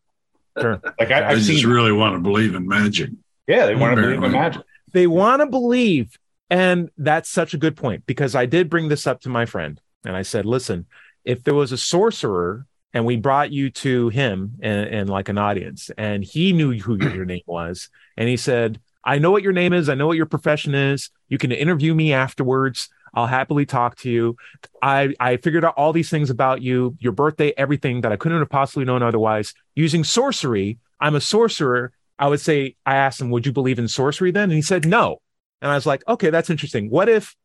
[0.59, 0.81] Sure.
[0.99, 3.09] Like I, I just really want to believe in magic.
[3.47, 4.61] Yeah, they want to believe in magic.
[4.91, 6.17] They want to believe,
[6.49, 9.81] and that's such a good point because I did bring this up to my friend,
[10.05, 10.85] and I said, "Listen,
[11.25, 15.39] if there was a sorcerer and we brought you to him and, and like an
[15.39, 19.53] audience, and he knew who your name was, and he said." I know what your
[19.53, 19.89] name is.
[19.89, 21.09] I know what your profession is.
[21.27, 22.89] You can interview me afterwards.
[23.13, 24.37] I'll happily talk to you.
[24.81, 28.39] I, I figured out all these things about you, your birthday, everything that I couldn't
[28.39, 29.53] have possibly known otherwise.
[29.75, 31.91] Using sorcery, I'm a sorcerer.
[32.17, 34.43] I would say, I asked him, Would you believe in sorcery then?
[34.43, 35.21] And he said, No.
[35.61, 36.89] And I was like, Okay, that's interesting.
[36.89, 37.35] What if,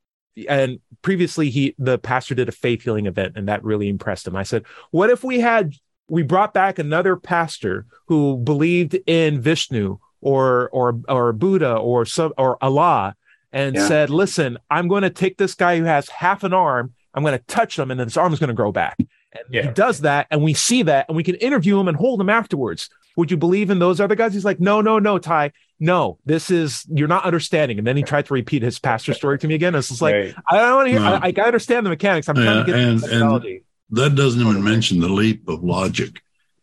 [0.48, 4.36] and previously he, the pastor did a faith healing event and that really impressed him.
[4.36, 5.74] I said, What if we had,
[6.08, 12.32] we brought back another pastor who believed in Vishnu or, or, or Buddha or some,
[12.36, 13.14] or Allah
[13.52, 13.88] and yeah.
[13.88, 17.38] said, listen, I'm going to take this guy who has half an arm, I'm going
[17.38, 18.96] to touch him, and then his arm is going to grow back.
[18.98, 19.62] And yeah.
[19.62, 22.28] he does that, and we see that, and we can interview him and hold him
[22.28, 22.88] afterwards.
[23.16, 24.32] Would you believe in those other guys?
[24.32, 25.52] He's like, no, no, no, Ty.
[25.80, 27.78] No, this is you're not understanding.
[27.78, 29.74] And then he tried to repeat his pastor story to me again.
[29.74, 30.34] It's just like right.
[30.48, 31.00] I don't want to hear.
[31.00, 31.20] No.
[31.22, 32.28] I, I understand the mechanics.
[32.28, 35.62] I'm yeah, trying to get and, the And that doesn't even mention the leap of
[35.62, 36.20] logic.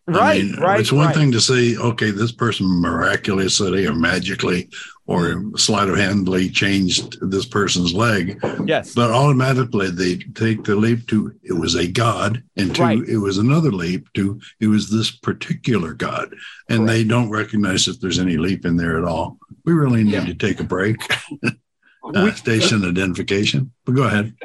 [0.08, 0.80] Right, I mean, right.
[0.80, 1.16] It's one right.
[1.16, 4.70] thing to say, okay, this person miraculously or magically
[5.08, 8.40] or sleight of handly changed this person's leg.
[8.66, 8.94] Yes.
[8.94, 13.00] But automatically they take the leap to it was a god, and to right.
[13.08, 16.36] it was another leap to it was this particular god.
[16.70, 16.88] And Correct.
[16.88, 19.40] they don't recognize if there's any leap in there at all.
[19.64, 20.26] We really need yeah.
[20.26, 20.98] to take a break.
[22.14, 23.72] uh, station identification.
[23.86, 24.36] But go ahead.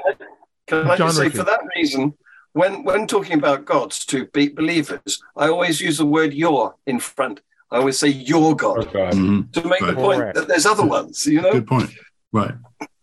[0.66, 2.14] Can I just say, for that reason,
[2.53, 7.01] when when talking about gods to be believers, I always use the word "your" in
[7.01, 7.41] front.
[7.71, 9.51] I always say "your God" mm-hmm.
[9.53, 9.95] to make right.
[9.95, 11.27] the point that there's other ones.
[11.27, 11.91] You know, good point.
[12.33, 12.55] Right,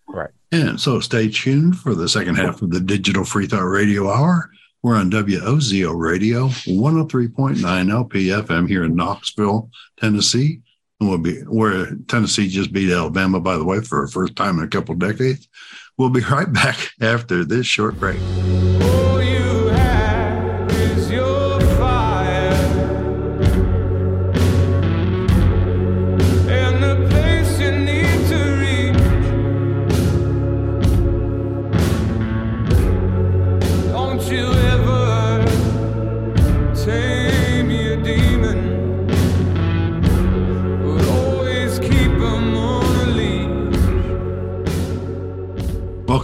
[0.08, 0.30] right.
[0.52, 4.50] And so, stay tuned for the second half of the Digital Free Thought Radio Hour.
[4.84, 10.62] We're on WOZO Radio, 103.9 LPFM here in Knoxville, Tennessee.
[11.00, 14.60] And we'll be where Tennessee just beat Alabama, by the way, for the first time
[14.60, 15.48] in a couple of decades.
[15.98, 18.20] We'll be right back after this short break.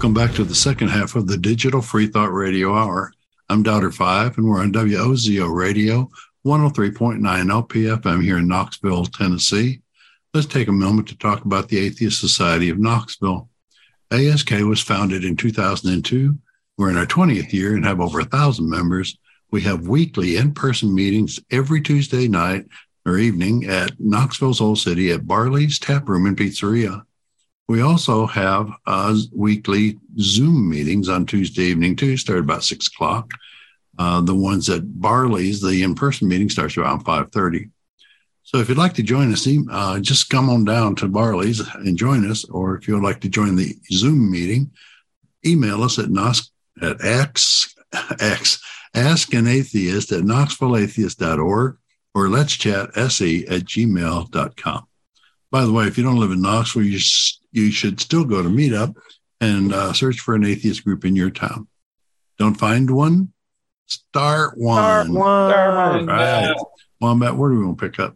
[0.03, 3.13] Welcome back to the second half of the Digital Free Thought Radio Hour.
[3.47, 6.11] I'm Doubter 5, and we're on WOZO Radio,
[6.45, 9.79] 103.9 LPFM here in Knoxville, Tennessee.
[10.33, 13.47] Let's take a moment to talk about the Atheist Society of Knoxville.
[14.11, 16.37] ASK was founded in 2002.
[16.77, 19.17] We're in our 20th year and have over a thousand members.
[19.51, 22.65] We have weekly in-person meetings every Tuesday night
[23.05, 27.05] or evening at Knoxville's Old City at Barley's Tap Room and Pizzeria.
[27.67, 33.31] We also have uh, weekly Zoom meetings on Tuesday evening too, start about six o'clock.
[33.97, 37.69] Uh, the ones at Barley's, the in-person meeting starts around five thirty.
[38.43, 41.97] So if you'd like to join us, uh, just come on down to Barley's and
[41.97, 42.43] join us.
[42.45, 44.71] Or if you'd like to join the Zoom meeting,
[45.45, 47.73] email us at nos at x
[48.19, 48.61] x
[48.93, 51.77] ask an atheist at knoxvilleatheist.org
[52.15, 54.87] or let's chat se at gmail.com.
[55.53, 56.99] By the way, if you don't live in Knoxville, you
[57.51, 58.95] you should still go to Meetup
[59.39, 61.67] and uh, search for an atheist group in your town.
[62.39, 63.31] Don't find one?
[63.85, 65.05] Start one.
[65.05, 65.51] Start one.
[65.51, 66.07] Start one.
[66.07, 66.55] Right.
[66.99, 68.15] Wombat, where do we want to pick up?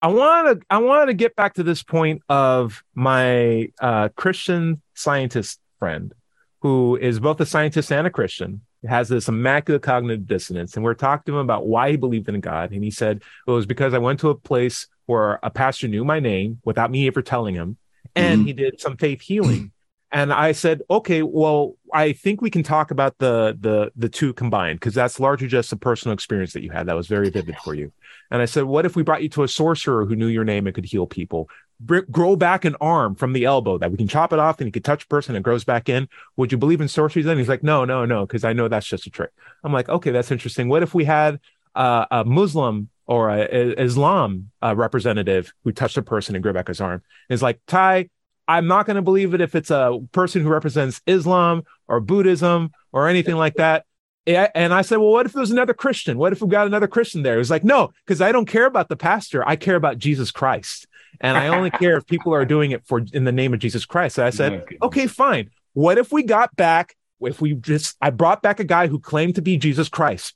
[0.00, 4.80] I want to I want to get back to this point of my uh, Christian
[4.94, 6.14] scientist friend,
[6.62, 10.94] who is both a scientist and a Christian, has this immaculate cognitive dissonance, and we're
[10.94, 13.92] talking to him about why he believed in God, and he said it was because
[13.92, 17.54] I went to a place where a pastor knew my name without me ever telling
[17.54, 17.78] him,
[18.14, 18.46] and mm-hmm.
[18.46, 19.72] he did some faith healing.
[20.10, 24.32] And I said, okay, well, I think we can talk about the the the two
[24.32, 27.56] combined because that's largely just a personal experience that you had that was very vivid
[27.62, 27.92] for you.
[28.30, 30.66] And I said, what if we brought you to a sorcerer who knew your name
[30.66, 31.50] and could heal people?
[31.78, 34.66] Br- grow back an arm from the elbow that we can chop it off and
[34.66, 36.08] you could touch a person and it grows back in.
[36.36, 37.36] Would you believe in sorcery then?
[37.36, 39.30] He's like, no, no, no, because I know that's just a trick.
[39.62, 40.70] I'm like, okay, that's interesting.
[40.70, 41.38] What if we had
[41.74, 46.80] uh, a Muslim or a, a Islam uh, representative who touched a person in his
[46.80, 47.02] arm?
[47.28, 48.10] It's like, Ty,
[48.46, 52.70] I'm not going to believe it if it's a person who represents Islam or Buddhism
[52.92, 53.84] or anything like that.
[54.26, 56.18] And I said, well, what if there's another Christian?
[56.18, 57.36] What if we got another Christian there?
[57.36, 59.46] It was like, no, because I don't care about the pastor.
[59.48, 60.86] I care about Jesus Christ.
[61.20, 63.86] And I only care if people are doing it for in the name of Jesus
[63.86, 64.18] Christ.
[64.18, 65.50] And I said, okay, fine.
[65.72, 69.36] What if we got back, if we just, I brought back a guy who claimed
[69.36, 70.34] to be Jesus Christ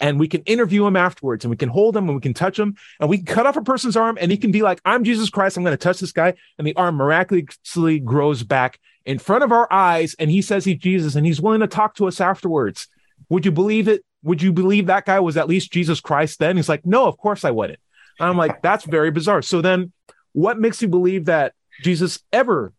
[0.00, 2.58] and we can interview him afterwards and we can hold him and we can touch
[2.58, 5.04] him and we can cut off a person's arm and he can be like, I'm
[5.04, 5.56] Jesus Christ.
[5.56, 6.34] I'm going to touch this guy.
[6.58, 10.14] And the arm miraculously grows back in front of our eyes.
[10.18, 12.88] And he says he's Jesus and he's willing to talk to us afterwards.
[13.28, 14.04] Would you believe it?
[14.22, 16.56] Would you believe that guy was at least Jesus Christ then?
[16.56, 17.80] He's like, no, of course I wouldn't.
[18.20, 19.42] And I'm like, that's very bizarre.
[19.42, 19.92] So then
[20.32, 22.72] what makes you believe that Jesus ever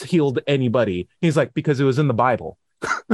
[0.00, 1.08] healed anybody?
[1.20, 2.58] He's like, because it was in the Bible.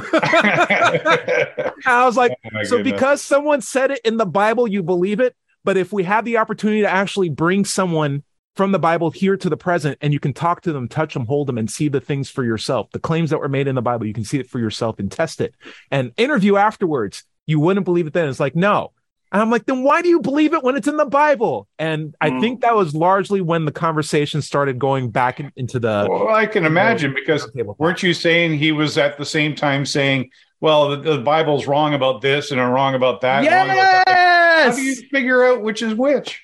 [1.87, 2.93] I was like, oh so goodness.
[2.93, 5.37] because someone said it in the Bible, you believe it.
[5.65, 8.23] But if we have the opportunity to actually bring someone
[8.57, 11.27] from the Bible here to the present, and you can talk to them, touch them,
[11.27, 13.83] hold them, and see the things for yourself, the claims that were made in the
[13.83, 15.55] Bible, you can see it for yourself and test it
[15.91, 17.25] and interview afterwards.
[17.47, 18.29] You wouldn't believe it then.
[18.29, 18.93] It's like, no,
[19.33, 21.69] and I'm like, then why do you believe it when it's in the Bible?
[21.79, 22.41] And I mm.
[22.41, 26.07] think that was largely when the conversation started going back in, into the.
[26.09, 30.31] Well, I can imagine because weren't you saying he was at the same time saying,
[30.61, 33.45] well, the, the Bible's wrong about this and wrong about that?
[33.45, 33.65] Yes!
[33.65, 34.71] About that.
[34.71, 36.43] How do you figure out which is which?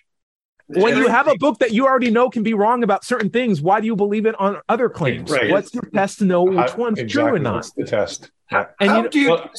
[0.68, 3.60] When you have a book that you already know can be wrong about certain things,
[3.60, 5.30] why do you believe it on other claims?
[5.30, 5.50] Right.
[5.50, 7.08] What's your test to know which one's exactly.
[7.08, 7.54] true or not?
[7.56, 8.32] What's the test?
[8.50, 8.66] Yeah.
[8.80, 9.50] And How you, do you, well,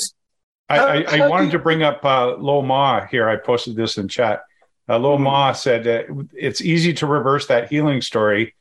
[0.70, 3.30] I, I, I wanted to bring up uh, Lo Ma here.
[3.30, 4.44] I posted this in chat.
[4.90, 5.24] Uh, Lo mm-hmm.
[5.24, 8.56] Ma said uh, it's easy to reverse that healing story.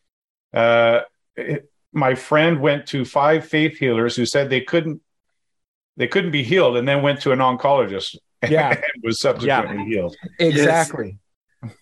[0.53, 1.01] Uh,
[1.37, 5.01] it, my friend went to five faith healers who said they couldn't
[5.97, 8.17] they couldn't be healed, and then went to an oncologist.
[8.47, 9.85] Yeah, and was subsequently yeah.
[9.87, 10.17] healed.
[10.39, 11.19] Exactly.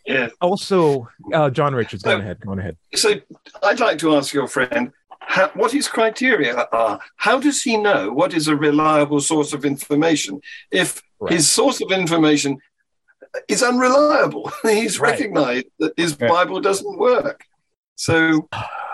[0.07, 0.29] Yeah.
[0.41, 2.41] Also, uh, John Richards, go ahead.
[2.41, 2.77] Go ahead.
[2.95, 3.21] So,
[3.63, 4.93] I'd like to ask your friend
[5.27, 7.01] how, what his criteria are.
[7.17, 11.33] How does he know what is a reliable source of information if right.
[11.33, 12.59] his source of information
[13.49, 14.51] is unreliable?
[14.63, 15.11] He's right.
[15.11, 16.29] recognized that his yeah.
[16.29, 17.45] Bible doesn't work.
[17.97, 18.49] So,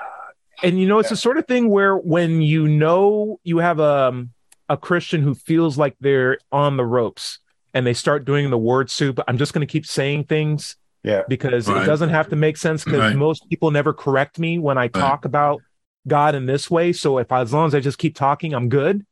[0.63, 1.11] and you know, it's yeah.
[1.11, 4.31] the sort of thing where when you know you have a um,
[4.69, 7.41] a Christian who feels like they're on the ropes
[7.75, 10.77] and they start doing the word soup, I'm just going to keep saying things.
[11.03, 11.23] Yeah.
[11.29, 11.83] Because right.
[11.83, 15.25] it doesn't have to make sense because most people never correct me when I talk
[15.25, 15.63] about
[16.07, 16.93] God in this way.
[16.93, 19.05] So if as long as I just keep talking, I'm good.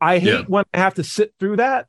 [0.00, 0.44] I hate yeah.
[0.46, 1.86] when I have to sit through that,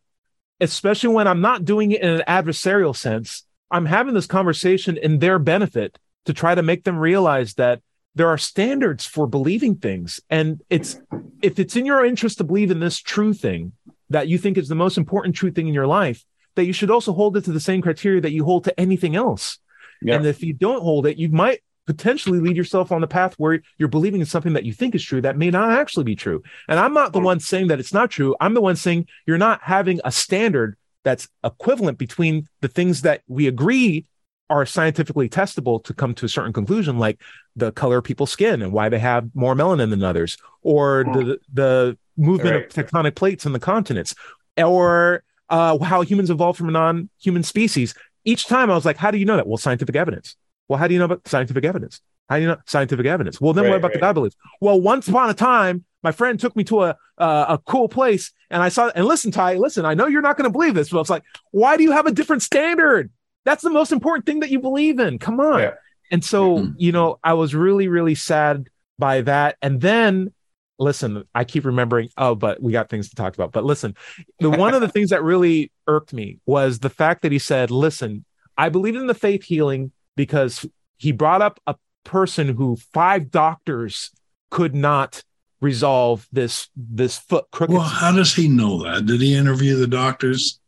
[0.60, 3.46] especially when I'm not doing it in an adversarial sense.
[3.72, 7.82] I'm having this conversation in their benefit to try to make them realize that
[8.16, 10.20] there are standards for believing things.
[10.30, 11.02] And it's
[11.42, 13.74] if it's in your interest to believe in this true thing
[14.12, 16.24] that you think is the most important true thing in your life,
[16.56, 19.16] that you should also hold it to the same criteria that you hold to anything
[19.16, 19.58] else.
[20.02, 20.16] Yeah.
[20.16, 23.62] And if you don't hold it, you might potentially lead yourself on the path where
[23.78, 26.42] you're believing in something that you think is true that may not actually be true.
[26.68, 28.36] And I'm not the one saying that it's not true.
[28.40, 33.22] I'm the one saying you're not having a standard that's equivalent between the things that
[33.28, 34.06] we agree
[34.50, 37.20] are scientifically testable to come to a certain conclusion, like
[37.56, 41.40] the color of people's skin and why they have more melanin than others, or the
[41.52, 42.78] the movement right.
[42.78, 44.14] of tectonic plates in the continents,
[44.58, 47.96] or uh, how humans evolved from a non-human species.
[48.26, 49.48] Each time I was like, how do you know that?
[49.48, 50.36] Well, scientific evidence.
[50.68, 52.02] Well, how do you know about scientific evidence?
[52.30, 53.40] How do you know scientific evidence?
[53.42, 53.94] Well, then right, what about right.
[53.96, 54.36] the God beliefs?
[54.62, 58.32] Well, once upon a time, my friend took me to a uh, a cool place,
[58.50, 58.92] and I saw.
[58.96, 59.86] And listen, Ty, listen.
[59.86, 62.06] I know you're not going to believe this, but it's like, why do you have
[62.06, 63.12] a different standard?
[63.46, 65.20] That's the most important thing that you believe in.
[65.20, 65.60] Come on.
[65.60, 65.74] Yeah.
[66.12, 66.74] And so, mm-hmm.
[66.78, 69.58] you know, I was really, really sad by that.
[69.62, 70.34] And then,
[70.80, 72.10] listen, I keep remembering.
[72.18, 73.52] Oh, but we got things to talk about.
[73.52, 73.96] But listen,
[74.40, 77.72] the one of the things that really irked me was the fact that he said,
[77.72, 78.26] "Listen,
[78.58, 80.66] I believe in the faith healing." Because
[80.98, 84.12] he brought up a person who five doctors
[84.50, 85.24] could not
[85.62, 87.74] resolve this this foot crooked.
[87.74, 89.06] Well, how does he know that?
[89.06, 90.60] Did he interview the doctors?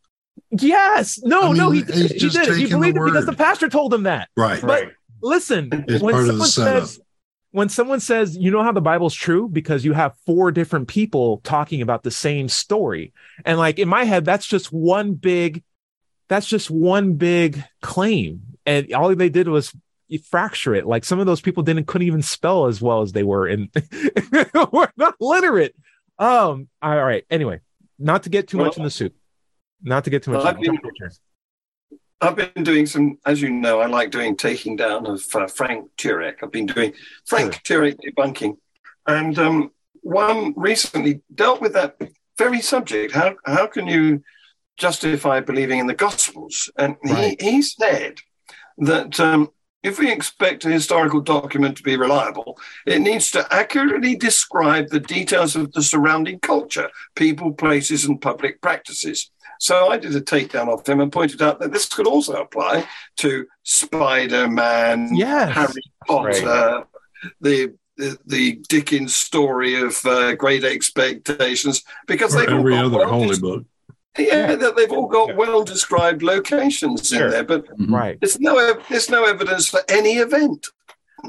[0.51, 1.19] Yes.
[1.23, 2.57] No, I mean, no, he, he did.
[2.57, 4.29] He believed it because the pastor told him that.
[4.37, 4.61] Right.
[4.61, 4.91] But right.
[5.21, 6.99] listen, it's when someone says
[7.51, 11.39] when someone says, you know how the Bible's true because you have four different people
[11.43, 13.13] talking about the same story.
[13.45, 15.63] And like in my head, that's just one big
[16.27, 19.75] that's just one big claim and all they did was
[20.29, 20.85] fracture it.
[20.85, 23.69] Like some of those people didn't couldn't even spell as well as they were, and
[24.71, 25.75] were not literate.
[26.19, 26.67] Um.
[26.81, 27.25] All right.
[27.29, 27.61] Anyway,
[27.99, 29.13] not to get too much in the soup.
[29.81, 30.43] Not to get too much.
[30.43, 30.79] Well, I've been-
[32.21, 35.89] I've been doing some, as you know, I like doing taking down of uh, Frank
[35.97, 36.35] Turek.
[36.41, 36.93] I've been doing
[37.25, 38.57] Frank Turek debunking,
[39.05, 41.99] and um, one recently dealt with that
[42.37, 43.13] very subject.
[43.13, 44.23] How how can you
[44.77, 46.71] justify believing in the Gospels?
[46.77, 47.39] And Right.
[47.41, 48.15] he he said
[48.77, 49.49] that um,
[49.83, 52.57] if we expect a historical document to be reliable,
[52.87, 58.61] it needs to accurately describe the details of the surrounding culture, people, places, and public
[58.61, 59.29] practices.
[59.59, 62.87] So I did a takedown of him and pointed out that this could also apply
[63.17, 65.51] to Spider Man, Yes.
[65.51, 66.85] Harry Potter,
[67.39, 73.05] the, the the Dickens story of uh, Great Expectations, because Or they've all every other
[73.05, 73.65] holy book.
[74.17, 77.25] Yeah, that they've all got well described locations Sure.
[77.25, 77.91] in there, but Mhm.
[77.91, 78.19] Right.
[78.19, 80.67] there's no there's no evidence for any event.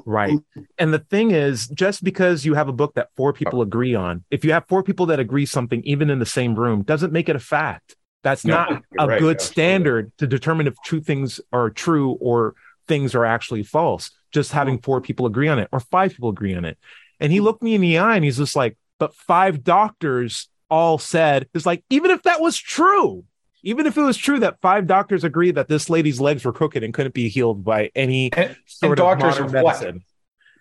[0.04, 0.38] Right.
[0.78, 4.24] And the thing is, just because you have a book that four people agree on,
[4.30, 7.28] if you have four people that agree something, even in the same room, doesn't make
[7.30, 7.96] it a fact.
[8.22, 9.38] That's No, not a right, good absolutely.
[9.44, 12.54] standard to determine if true things are true or
[12.88, 14.10] things are actually false.
[14.32, 16.76] Just having four people agree on it or five people agree on it.
[17.20, 20.98] And he looked me in the eye and he's just like, but five doctors all
[20.98, 23.24] said, is like, even if that was true,
[23.62, 26.82] even if it was true that five doctors agreed that this lady's legs were crooked
[26.82, 29.80] and couldn't be healed by any And, sort and of doctors modern of what?
[29.80, 30.04] medicine.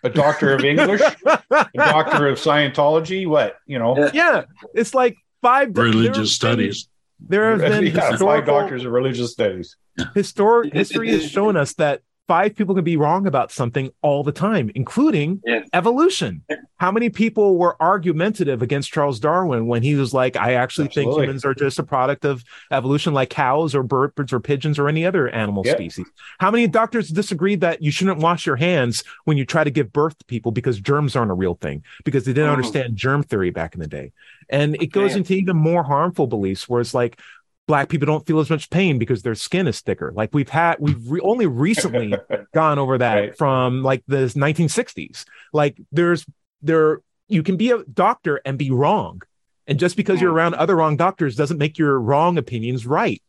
[0.03, 3.97] A doctor of English, a doctor of Scientology, what you know?
[3.97, 4.11] Yeah.
[4.13, 4.43] yeah,
[4.75, 6.89] it's like five there have Religious been- studies.
[7.19, 9.77] There have been yeah, five doctors of religious studies.
[10.13, 14.31] historic history has shown us that five people can be wrong about something all the
[14.31, 15.61] time, including Yeah.
[15.73, 16.41] evolution.
[16.77, 21.13] How many people were argumentative against Charles Darwin when he was like, I actually think
[21.15, 25.05] humans are just a product of evolution, like cows or birds or pigeons or any
[25.05, 25.73] other animal Yeah.
[25.73, 26.07] species?
[26.39, 29.93] How many doctors disagreed that you shouldn't wash your hands when you try to give
[29.93, 32.53] birth to people because germs aren't a real thing, because they didn't Mhm.
[32.53, 34.11] understand germ theory back in the day?
[34.49, 35.17] And it goes Yeah.
[35.17, 37.19] into even more harmful beliefs where it's like,
[37.67, 40.11] black people don't feel as much pain because their skin is thicker.
[40.15, 42.13] Like we've had, we've re- only recently
[42.53, 43.37] gone over that Right.
[43.37, 45.25] from like the 1960s.
[45.53, 46.25] Like there's
[46.61, 49.21] there, you can be a doctor and be wrong,
[49.67, 53.21] and just because you're around other wrong doctors doesn't make your wrong opinions right.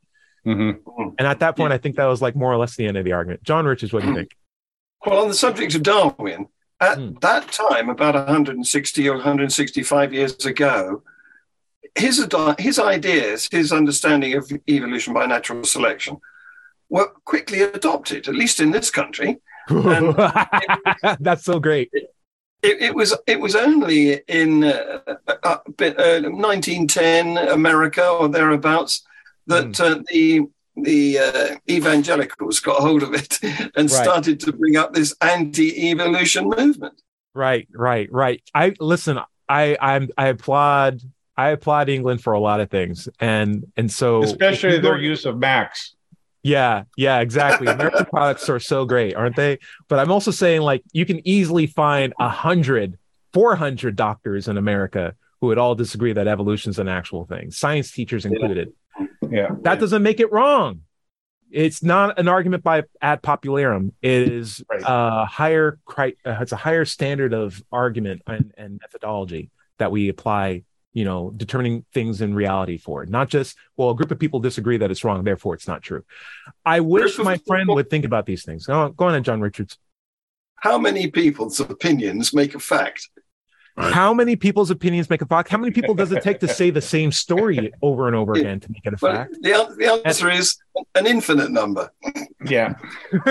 [0.45, 0.73] hmm
[1.19, 3.05] And at that point, I think that was like more or less the end of
[3.05, 3.43] the argument.
[3.43, 4.37] John Richards, what do you think?
[5.05, 6.49] Well, on the subject of Darwin,
[6.81, 7.13] at Hmm.
[7.23, 11.03] that time, about 160 or 165 years ago,
[11.97, 12.27] his,
[12.59, 16.19] his ideas, his understanding of evolution by natural selection
[16.89, 19.39] were quickly adopted, at least in this country.
[19.69, 21.91] That's so great.
[22.63, 25.01] It, it was it was only in uh,
[25.43, 29.05] uh, bit, uh, 1910 America or thereabouts
[29.47, 30.43] that uh, the
[30.77, 33.91] the uh, evangelicals got hold of it and Right.
[33.91, 37.01] started to bring up this anti-evolution movement.
[37.35, 38.43] Right, right, right.
[38.55, 39.19] I listen.
[39.49, 41.01] I I'm I applaud.
[41.37, 45.39] I applaud England for a lot of things, and and so Especially their use of
[45.39, 45.95] Max.
[46.43, 47.67] Yeah, yeah, exactly.
[47.67, 49.59] American products are so great, aren't they?
[49.89, 52.99] But I'm also saying like you can easily find a hundred,
[53.33, 57.51] four hundred doctors in America who would all disagree that evolution is an actual thing,
[57.51, 58.73] science teachers included.
[59.29, 59.49] Yeah.
[59.63, 60.81] That doesn't make it wrong.
[61.51, 63.93] It's not an argument by ad popularum.
[64.01, 64.83] It is Right.
[64.85, 70.63] a higher uh, it's a higher standard of argument and, and methodology that we apply.
[70.97, 74.41] You know, determining things in reality for it, not just well, a group of people
[74.41, 76.03] disagree that it's wrong, therefore it's not true.
[76.65, 78.65] I wish Group my friend would think about these things.
[78.67, 79.77] Go on, go on, John Richards.
[80.57, 83.11] How many people's opinions make a fact?
[83.77, 83.93] Right.
[83.93, 85.51] How many people's opinions make a fact?
[85.51, 88.59] How many people does it take to say the same story over and over again
[88.61, 89.37] to make it a Well, fact?
[89.43, 90.57] the, the answer is
[90.95, 91.93] an infinite number.
[92.47, 92.73] Yeah.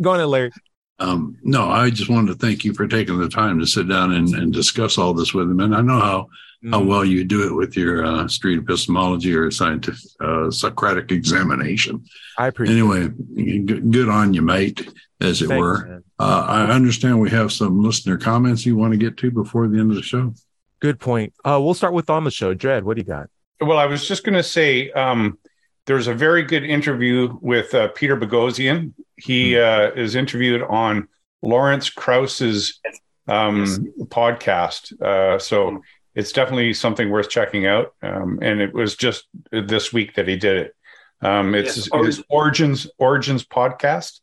[0.00, 0.50] go on, Larry.
[0.98, 4.12] Um, no, I just wanted to thank you for taking the time to sit down
[4.12, 5.60] and, and discuss all this with him.
[5.60, 6.26] And I know how,
[6.70, 6.86] how Mm.
[6.86, 12.02] well you do it with your uh, street epistemology or scientific uh, Socratic examination.
[12.38, 12.76] I appreciate.
[12.76, 12.78] it.
[12.80, 14.88] Anyway, g- good on you, mate,
[15.20, 16.02] as it Thanks, were.
[16.18, 19.78] Uh, I understand we have some listener comments you want to get to before the
[19.78, 20.32] end of the show.
[20.80, 21.34] Good point.
[21.44, 22.54] Uh, we'll start with on the show.
[22.54, 23.28] Dread, what do you got?
[23.60, 25.38] Well, I was just going to say um,
[25.86, 28.92] there's a very good interview with uh, Peter Boghossian.
[29.16, 31.08] He uh, is interviewed on
[31.42, 32.80] Lawrence Krauss's
[33.28, 33.78] um, Yes.
[34.08, 35.00] podcast.
[35.00, 35.82] Uh, so
[36.14, 37.94] it's definitely something worth checking out.
[38.02, 40.76] Um, and it was just this week that he did it.
[41.20, 42.04] Um, it's Yes.
[42.06, 44.20] his Origins Origins podcast.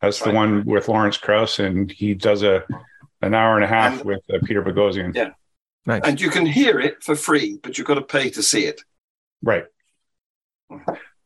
[0.00, 2.64] That's the one with Lawrence Krauss, and he does a
[3.22, 5.14] an hour and a half And- with uh, Peter Boghossian.
[5.14, 5.30] Yeah.
[5.86, 6.02] Nice.
[6.04, 8.82] And you can hear it for free, but you've got to pay to see it.
[9.42, 9.64] Right.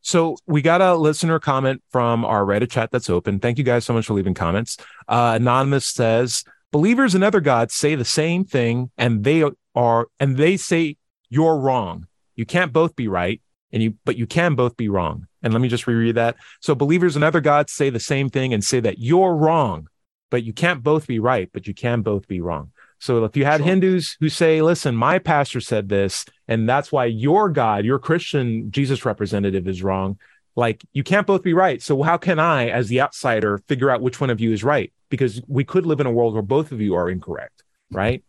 [0.00, 3.40] So we got a listener comment from our Reddit chat that's open.
[3.40, 4.76] Thank you guys so much for leaving comments.
[5.06, 9.44] Uh, Anonymous says, "Believers and other gods say the same thing, and they
[9.74, 10.96] are, and they say
[11.28, 12.06] you're wrong.
[12.36, 13.42] You can't both be right,
[13.72, 16.36] and you, but you can both be wrong." And let me just reread that.
[16.60, 19.88] So believers and other gods say the same thing and say that you're wrong,
[20.30, 22.72] but you can't both be right, but you can both be wrong.
[22.98, 23.66] So if you had Sure.
[23.66, 28.70] Hindus who say, listen, my pastor said this, and that's why your God, your Christian
[28.70, 30.18] Jesus representative is wrong,
[30.56, 31.80] like you can't both be right.
[31.82, 34.92] So how can I, as the outsider, figure out which one of you is right?
[35.10, 38.24] Because we could live in a world where both of you are incorrect, right?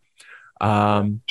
[0.61, 1.21] Um,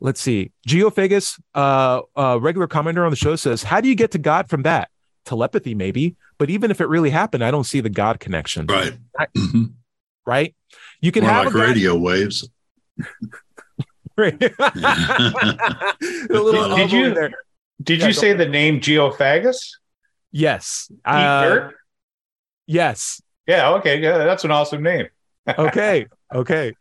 [0.00, 0.52] let's see.
[0.68, 4.48] Geophagus, uh, uh, regular commenter on the show says, How do you get to God
[4.48, 4.90] from that?
[5.24, 6.14] Telepathy, maybe.
[6.38, 8.92] But even if it really happened, I don't see the God connection, Right.
[9.18, 9.72] I- Mhm.
[10.26, 10.54] right?
[11.00, 12.48] You can More have like a God- radio waves.
[14.16, 14.40] Right.
[14.58, 15.94] a
[16.30, 17.32] little Did you- there.
[17.82, 19.58] Did Yeah, you go say the name Geophagus?
[20.32, 20.90] Yes.
[21.04, 21.74] Uh, dirt?
[22.66, 23.20] yes.
[23.46, 25.06] Yeah, okay, yeah, that's an awesome name.
[25.58, 26.06] Okay.
[26.34, 26.72] Okay.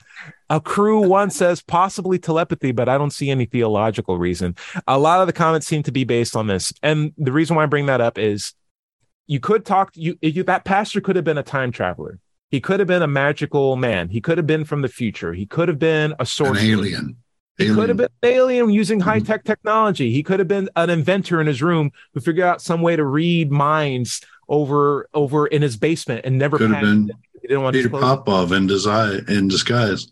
[0.50, 4.56] A crew one says possibly telepathy, but I don't see any theological reason.
[4.88, 6.74] A lot of the comments seem to be based on this.
[6.82, 8.54] And the reason why I bring that up is
[9.28, 12.18] you could talk you, you that pastor could have been a time traveler.
[12.50, 14.10] He could have been a magical man.
[14.10, 15.34] He could have been from the future.
[15.34, 16.58] He could have been a An sorcerer.
[16.66, 17.18] alien.
[17.58, 19.10] He could have been an alien using Mm-hmm.
[19.10, 20.12] high tech technology.
[20.12, 23.04] He could have been an inventor in his room who figured out some way to
[23.06, 27.12] read minds over over in his basement and never Could have been.
[27.42, 28.02] He didn't want to Peter it.
[28.02, 30.08] Popov in, desi- in disguise.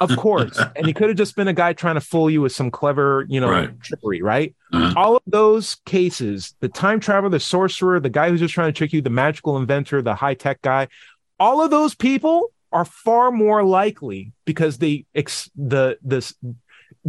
[0.00, 0.58] Of course.
[0.76, 3.24] and he could have just been a guy trying to fool you with some clever,
[3.28, 3.80] you know, Right.
[3.80, 4.54] trickery, right?
[4.72, 4.92] Uh-huh.
[4.96, 8.76] All of those cases, the time traveler, the sorcerer, the guy who's just trying to
[8.76, 10.88] trick you, the magical inventor, the high tech guy,
[11.38, 16.34] all of those people are far more likely because they ex- the this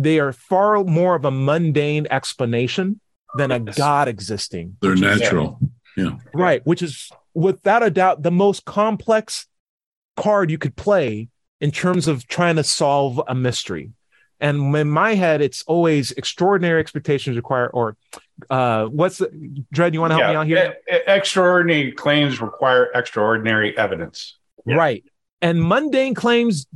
[0.02, 3.00] they are far more of a mundane explanation
[3.36, 3.78] than a Yes.
[3.78, 4.78] god existing.
[4.82, 5.60] They're natural.
[6.34, 9.46] Right, which is without a doubt the most complex
[10.16, 11.28] card you could play
[11.60, 13.92] in terms of trying to solve a mystery.
[14.40, 17.98] And in my head, it's always extraordinary expectations require, or
[18.50, 19.28] uh, what's the
[19.74, 19.94] Dread?
[19.94, 20.78] You want to help me out here?
[20.90, 24.38] e- extraordinary claims require extraordinary evidence.
[24.66, 24.76] Yeah.
[24.76, 25.04] Right.
[25.42, 26.68] And mundane claims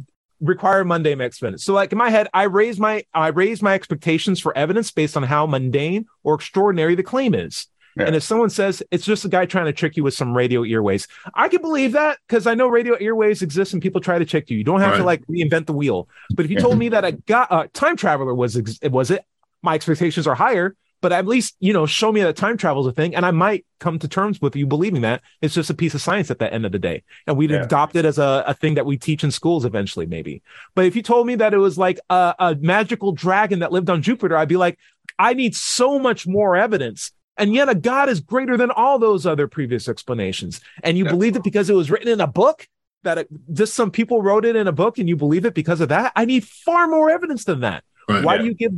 [0.44, 1.64] require mundane evidence.
[1.64, 5.18] So like in my head, I raise my I raise my expectations for evidence based
[5.18, 7.68] on how mundane or extraordinary the claim is.
[7.96, 8.06] Yeah.
[8.06, 10.64] And if someone says it's just a guy trying to trick you with some radio
[10.64, 14.26] earwaves, I can believe that because I know radio earwaves exist and people try to
[14.26, 14.58] trick you.
[14.58, 16.10] You don't have to like reinvent the wheel.
[16.36, 19.24] But if you told me that a guy, uh, time traveler was ex- was it,
[19.62, 20.76] my expectations are higher.
[21.04, 23.32] But at least you know, show me that time travel is a thing, and I
[23.32, 26.39] might come to terms with you believing that it's just a piece of science at
[26.39, 27.64] the end of the day and we'd Yeah.
[27.64, 30.41] adopt it as a, a thing that we teach in schools eventually, maybe.
[30.76, 33.89] But if you told me that it was like a, a magical dragon that lived
[33.89, 34.80] on Jupiter, I'd be like,
[35.20, 37.12] I need so much more evidence.
[37.36, 40.62] And yet, a god is greater than all those other previous explanations.
[40.84, 41.12] And you Yeah.
[41.12, 42.66] believed it because it was written in a book
[43.04, 45.82] that it, just some people wrote it in a book and you believe it because
[45.82, 46.14] of that.
[46.16, 47.84] I need far more evidence than that.
[48.08, 48.24] Right.
[48.24, 48.41] Why Yeah.
[48.43, 48.72] do you give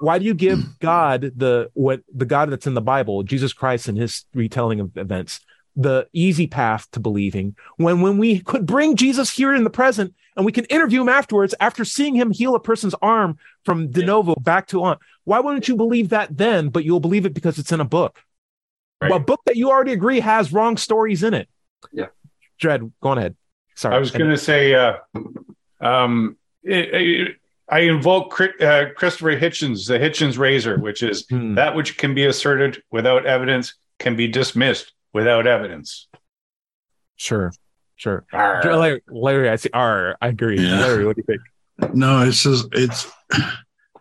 [0.00, 3.88] why do you give God the what the God that's in the Bible, Jesus Christ
[3.88, 5.40] and his retelling of events,
[5.76, 10.14] the easy path to believing when when we could bring Jesus here in the present
[10.36, 14.04] and we can interview him afterwards after seeing him heal a person's arm from de
[14.04, 14.96] novo back to on.
[15.24, 18.22] Why wouldn't you believe that then, but you'll believe it because it's in a book?
[19.00, 19.10] Right.
[19.10, 21.48] Well, a book that you already agree has wrong stories in it.
[21.92, 22.06] Yeah.
[22.58, 23.36] Dread, go on ahead.
[23.76, 23.94] Sorry.
[23.94, 24.96] I was going to say, uh,
[25.80, 27.36] um, it, it-
[27.70, 31.54] I invoke uh, Christopher Hitchens, the Hitchens razor, which is Hmm.
[31.54, 36.08] that which can be asserted without evidence can be dismissed without evidence.
[37.16, 37.52] Sure.
[37.96, 38.24] Sure.
[38.32, 38.62] Arr.
[38.76, 39.70] Larry, Larry, I see.
[39.74, 40.16] R.
[40.20, 40.60] I agree.
[40.60, 40.80] Yeah.
[40.80, 41.38] Larry, what do you
[41.78, 41.94] think?
[41.94, 43.10] No, it says it's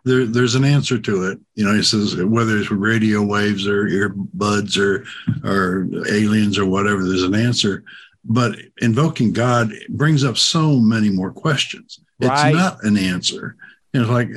[0.05, 0.25] there.
[0.25, 1.39] There's an answer to it.
[1.55, 5.03] You know, he says whether it's radio waves or earbuds or
[5.43, 7.83] or aliens or whatever, there's an answer.
[8.23, 11.99] But invoking God brings up so many more questions.
[12.19, 12.53] It's Right.
[12.55, 13.55] not an answer.
[13.93, 14.29] You know, like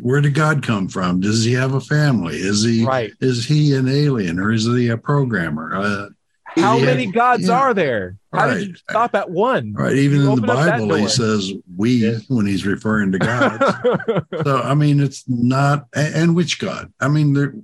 [0.00, 1.20] where did God come from?
[1.20, 2.36] Does he have a family?
[2.36, 3.12] Is he Right.
[3.20, 5.74] is he an alien or is he a programmer?
[5.74, 6.08] Uh,
[6.56, 7.58] How many gods yeah.
[7.58, 8.16] are there?
[8.32, 9.72] How did you stop at one?
[9.74, 9.94] Right.
[9.96, 12.18] Even You in the open up that Bible, he says we Yeah.
[12.28, 14.24] when he's referring to God.
[14.44, 16.92] So I mean, it's not, and, which God?
[17.00, 17.54] I mean, there,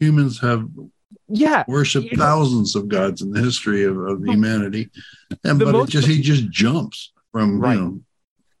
[0.00, 0.66] humans have
[1.28, 1.64] yeah.
[1.68, 4.90] worshipped You know- thousands of gods in the history of, of humanity,
[5.44, 7.74] and but it most- just he just jumps from Right.
[7.74, 8.00] you know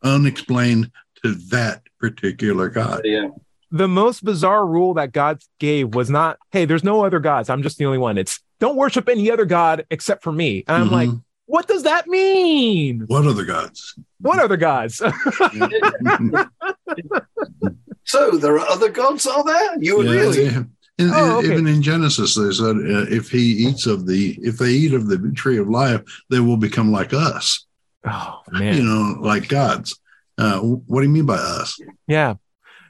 [0.04, 0.90] unexplained
[1.24, 3.00] to that particular God.
[3.04, 3.28] Yeah.
[3.70, 7.50] The most bizarre rule that God gave was not, hey, there's no other gods.
[7.50, 8.18] I'm just the only one.
[8.18, 10.62] It's don't worship any other God except for me.
[10.68, 10.92] And I'm Mhm.
[10.92, 11.10] like,
[11.46, 13.04] what does that mean?
[13.08, 13.98] what other gods?
[14.20, 15.02] What other gods?
[18.06, 19.76] So there are other gods, are there?
[19.80, 20.44] You Yeah, agree?
[20.44, 20.62] yeah.
[20.98, 21.52] And, Oh, okay.
[21.52, 25.08] even in Genesis, they said, uh, if he eats of the, if they eat of
[25.08, 27.66] the tree of life, they will become like us,
[28.06, 29.98] Oh man, you know, like gods.
[30.36, 31.78] Uh, what do you mean by us?
[32.06, 32.34] yeah.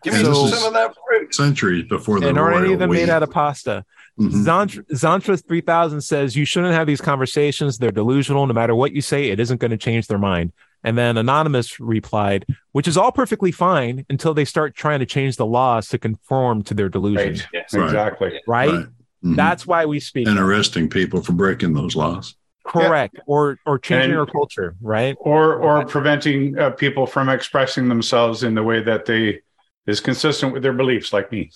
[0.02, 1.34] Give me So- some of that fruit.
[1.34, 3.84] Centuries before the And are any of them made out of pasta?
[4.20, 4.44] Mhm.
[4.44, 7.78] Zantra, Zantra 3000 says you shouldn't have these conversations.
[7.78, 8.46] They're delusional.
[8.46, 10.52] No matter what you say, it isn't going to change their mind.
[10.84, 15.36] And then Anonymous replied, which is all perfectly fine until they start trying to change
[15.36, 17.40] the laws to conform to their delusions.
[17.40, 17.48] Right.
[17.54, 17.72] Yes.
[17.74, 17.84] Right.
[17.86, 18.40] Exactly.
[18.46, 18.70] Right?
[18.70, 18.86] Right.
[19.24, 19.36] Mhm.
[19.36, 20.28] That's why we speak.
[20.28, 22.34] and arresting people for breaking those laws.
[22.64, 23.18] Correct.
[23.26, 25.16] Or or changing And- our culture, right?
[25.20, 29.40] Or or preventing uh, people from expressing themselves in the way that they
[29.86, 31.50] is consistent with their beliefs, like me.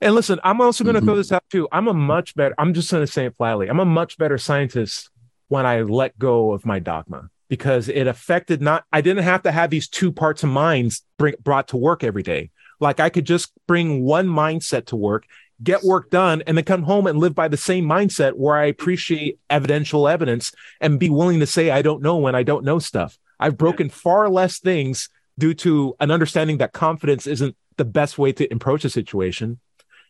[0.00, 1.06] And listen, I'm also going to Mhm.
[1.06, 1.68] throw this out too.
[1.70, 3.68] I'm a much better, I'm just going to say it flatly.
[3.68, 5.10] I'm a much better scientist
[5.48, 9.50] when I let go of my dogma because it affected not, I didn't have to
[9.50, 12.50] have these two parts of minds bring, brought to work every day.
[12.80, 15.24] Like I could just bring one mindset to work,
[15.62, 18.66] get work done, and then come home and live by the same mindset where I
[18.66, 22.78] appreciate evidential evidence and be willing to say I don't know when I don't know
[22.78, 23.18] stuff.
[23.40, 28.32] I've broken far less things due to an understanding that confidence isn't the best way
[28.32, 29.60] to approach a situation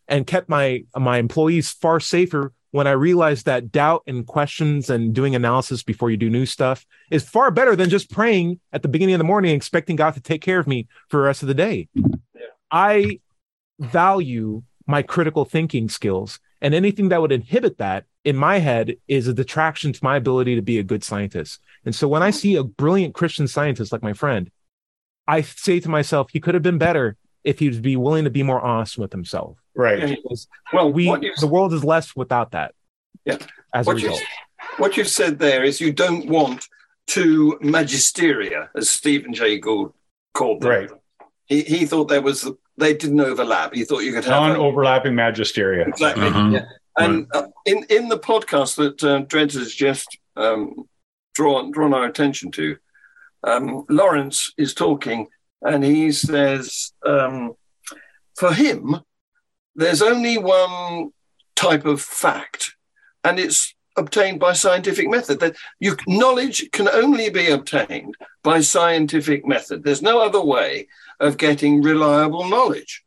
[0.07, 5.13] and kept my my employees far safer when I realized that doubt and questions and
[5.13, 8.87] doing analysis before you do new stuff is far better than just praying at the
[8.87, 11.47] beginning of the morning expecting God to take care of me for the rest of
[11.47, 11.87] the day.
[12.71, 13.19] I
[13.79, 19.27] value my critical thinking skills and anything that would inhibit that in my head is
[19.27, 21.61] a detraction to my ability to be a good scientist.
[21.85, 24.49] And so when I see a brilliant Christian scientist like my friend,
[25.27, 28.41] I say to myself, he could have been better if he'd be willing to be
[28.41, 29.57] more honest with himself.
[29.75, 30.17] Right.
[30.23, 31.05] Because Well, we
[31.39, 32.73] the world is less without that.
[33.25, 33.37] Yeah.
[33.71, 34.23] As a what you result.
[34.77, 36.67] what you've said there is you don't want
[37.09, 39.93] to magisteria, as Stephen Jay Gould
[40.33, 40.69] called them.
[40.71, 40.89] Right.
[41.45, 42.49] He he thought there was
[42.79, 43.73] they didn't overlap.
[43.73, 45.87] He thought you could have Non-overlapping magisteria.
[45.87, 46.27] exactly.
[46.27, 46.49] Uh-huh.
[46.51, 46.65] Yeah.
[46.97, 50.87] And uh, in in the podcast that uh, Dredge has just um,
[51.33, 52.77] drawn drawn our attention to,
[53.43, 55.27] um, Lawrence is talking,
[55.61, 57.53] and he says, um,
[58.35, 58.99] for him,
[59.75, 61.11] there's only one
[61.55, 62.75] type of fact,
[63.23, 65.39] and it's obtained by scientific method.
[65.39, 69.83] That you knowledge can only be obtained by scientific method.
[69.83, 70.87] There's no other way
[71.19, 73.03] of getting reliable knowledge.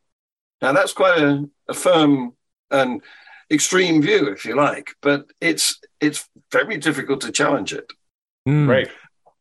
[0.61, 2.33] Now that's quite a, a firm
[2.71, 3.01] and
[3.51, 7.91] extreme view, if you like, but it's it's very difficult to challenge it.
[8.47, 8.67] Mm.
[8.67, 8.89] Right.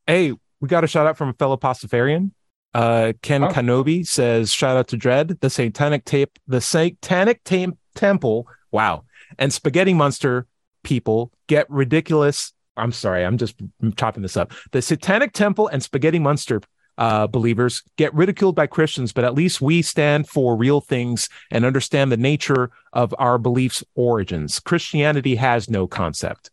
[0.07, 2.31] Hey, we got a shout out from a fellow Pastafarian.
[2.75, 3.49] Uh, Ken Oh.
[3.49, 8.47] Kanobi says, shout out to Dread, the satanic tape, the satanic tam- temple.
[8.71, 9.05] Wow.
[9.39, 10.47] And spaghetti monster
[10.83, 12.53] people get ridiculous.
[12.77, 13.25] I'm sorry.
[13.25, 13.57] I'm just
[13.97, 14.53] chopping this up.
[14.73, 16.63] The satanic temple and spaghetti monster
[16.99, 21.65] uh, believers get ridiculed by Christians, but at least we stand for real things and
[21.65, 24.61] understand the nature of our beliefs' origins.
[24.61, 26.51] Christianity has no concept.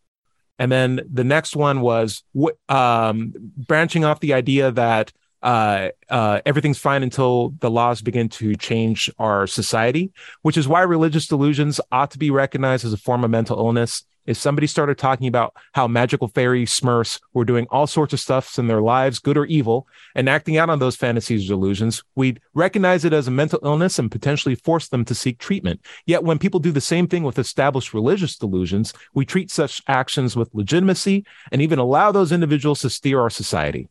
[0.58, 2.22] And then the next one was
[2.68, 5.12] um, branching off the idea that
[5.42, 10.12] uh, uh, everything's fine until the laws begin to change our society,
[10.42, 14.04] which is why religious delusions ought to be recognized as a form of mental illness.
[14.30, 18.60] If somebody started talking about how magical fairy smurfs were doing all sorts of stuffs
[18.60, 22.38] in their lives, good or evil, and acting out on those fantasies or delusions, we'd
[22.54, 25.80] recognize it as a mental illness and potentially force them to seek treatment.
[26.06, 30.36] Yet when people do the same thing with established religious delusions, we treat such actions
[30.36, 33.88] with legitimacy and even allow those individuals to steer our society.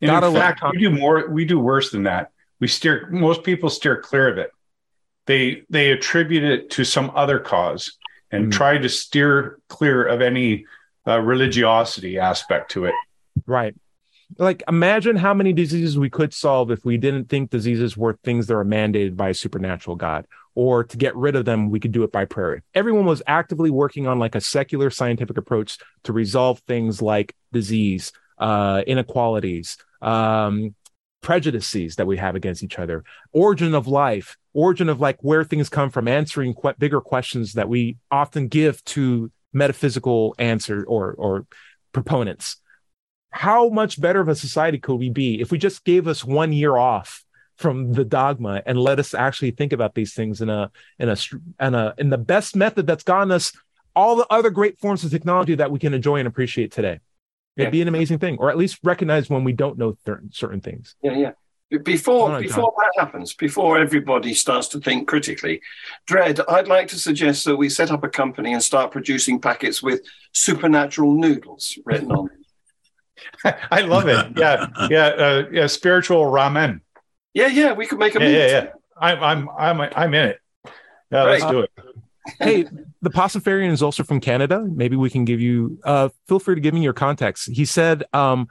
[0.00, 1.28] In fact, we do more.
[1.28, 2.30] We do worse than that.
[2.58, 3.06] We steer.
[3.10, 4.50] Most people steer clear of it.
[5.26, 7.98] They they attribute it to some other cause
[8.30, 8.52] and Mm.
[8.52, 10.66] try to steer clear of any
[11.06, 12.94] uh, religiosity aspect to it.
[13.46, 13.74] Right.
[14.36, 18.46] Like imagine how many diseases we could solve if we didn't think diseases were things
[18.46, 21.92] that are mandated by a supernatural God, or to get rid of them, we could
[21.92, 22.62] do it by prayer.
[22.74, 28.12] Everyone was actively working on like a secular scientific approach to resolve things like disease,
[28.36, 30.74] uh, inequalities, um,
[31.20, 35.68] prejudices that we have against each other, origin of life, origin of like where things
[35.68, 41.46] come from, answering que- bigger questions that we often give to metaphysical answer or or
[41.92, 42.56] proponents.
[43.30, 46.52] How much better of a society could we be if we just gave us one
[46.52, 47.24] year off
[47.56, 51.16] from the dogma and let us actually think about these things in a in a
[51.60, 53.52] in a in the best method that's gotten us
[53.96, 57.00] all the other great forms of technology that we can enjoy and appreciate today
[57.58, 57.70] it'd Yeah.
[57.70, 60.94] be an amazing thing or at least recognize when we don't know certain certain things
[61.02, 61.32] Yeah, yeah.
[61.82, 65.60] Before All right, before that happens, before everybody starts to think critically,
[66.06, 69.82] Dread, I'd like to suggest that we set up a company and start producing packets
[69.82, 70.00] with
[70.32, 72.30] supernatural noodles written on
[73.44, 73.54] them.
[73.70, 74.28] I love it.
[74.38, 75.66] Yeah, yeah, uh, yeah.
[75.66, 76.80] Spiritual ramen.
[77.34, 78.52] Yeah, yeah, we could make a Yeah, yeah, meat.
[78.52, 78.66] yeah.
[78.98, 80.38] I'm I'm I'm I'm in it.
[81.12, 81.70] Yeah, let's do it.
[82.40, 82.64] Hey,
[83.02, 84.66] the Pastafarian is also from Canada.
[84.68, 85.78] Maybe we can give you.
[85.84, 87.50] Uh, feel free to give me your context.
[87.52, 88.48] He said, um,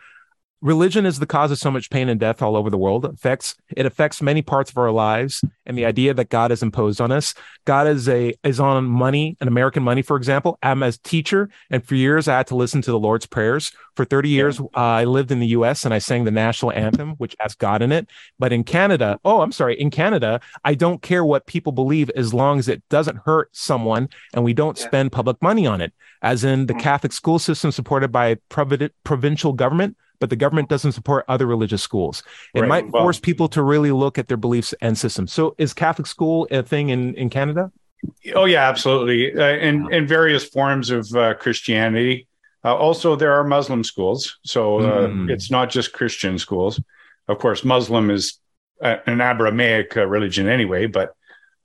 [0.62, 3.06] "Religion is the cause of so much pain and death all over the world.
[3.06, 6.64] It affects it affects many parts of our lives, and the idea that God has
[6.64, 7.34] imposed on us.
[7.66, 10.58] God is a is on money, and American money, for example.
[10.64, 13.72] I'm a teacher, and for years I had to listen to the Lord's prayers.
[13.96, 15.84] For 30 years, uh, I lived in the U.S.
[15.84, 18.08] and I sang the national anthem, which has God in it.
[18.38, 22.32] But in Canada, oh, I'm sorry, in Canada, I don't care what people believe as
[22.34, 24.86] long as it doesn't hurt someone and we don't Yeah.
[24.86, 25.94] spend public money on it.
[26.22, 26.80] As in the Mm.
[26.80, 31.82] Catholic school system supported by provi- provincial government, but the government doesn't support other religious
[31.84, 32.24] schools.
[32.54, 32.68] It Right.
[32.70, 35.32] might Well- force people to really look at their beliefs and systems.
[35.34, 37.72] So is Catholic school a thing in, in Canada?
[38.36, 39.34] Oh yeah, absolutely.
[39.36, 42.28] Uh, in in various forms of uh, Christianity.
[42.64, 45.30] Uh, also, there are Muslim schools, so uh, Mm.
[45.32, 46.82] it's not just Christian schools.
[47.28, 48.40] Of course, Muslim is
[48.82, 51.14] a, an Abrahamic uh, religion anyway, but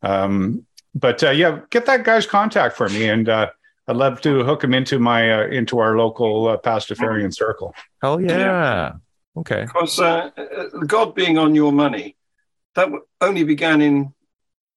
[0.02, 3.50] um, but uh, yeah, get that guy's contact for me, and uh,
[3.88, 7.74] I'd love to hook him into my uh, into our local uh, Pastafarian circle.
[8.00, 8.38] Hell yeah.
[8.38, 8.92] Yeah.
[9.36, 9.62] Okay.
[9.64, 10.30] Because uh,
[10.86, 12.16] God being on your money,
[12.74, 12.88] that
[13.20, 14.12] only began in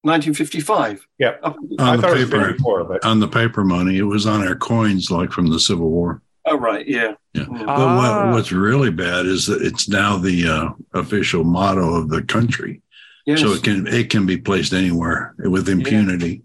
[0.02, 1.06] 1955.
[1.20, 1.36] Yeah.
[1.44, 4.04] Up- I On the thought it was paper, before, but on the paper money, it
[4.04, 6.22] was on our coins, like from the Civil War.
[6.46, 6.88] oh, right.
[6.88, 7.14] Yeah.
[7.34, 7.44] Yeah.
[7.46, 7.66] Mm.
[7.66, 8.26] But Ah.
[8.28, 12.82] what, what's really bad is that it's now the uh, official motto of the country,
[13.26, 13.42] yes.
[13.42, 16.44] so it can it can be placed anywhere with impunity.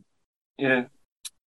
[0.59, 0.85] yeah.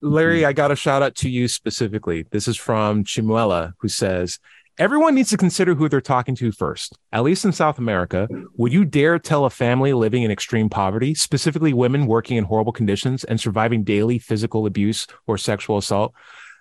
[0.03, 0.48] Larry, mm-hmm.
[0.48, 2.26] I got a shout out to you specifically.
[2.30, 4.38] This is from Chimuela, who says,
[4.78, 6.98] Everyone needs to consider who they're talking to first.
[7.12, 8.26] At least in South America,
[8.57, 12.72] would you dare tell a family living in extreme poverty, specifically women working in horrible
[12.72, 16.14] conditions and surviving daily physical abuse or sexual assault?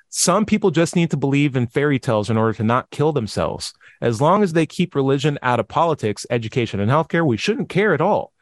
[0.10, 3.74] Some people just need to believe in fairy tales in order to not kill themselves.
[4.02, 7.94] As long as they keep religion out of politics, education, and healthcare, we shouldn't care
[7.94, 8.34] at all.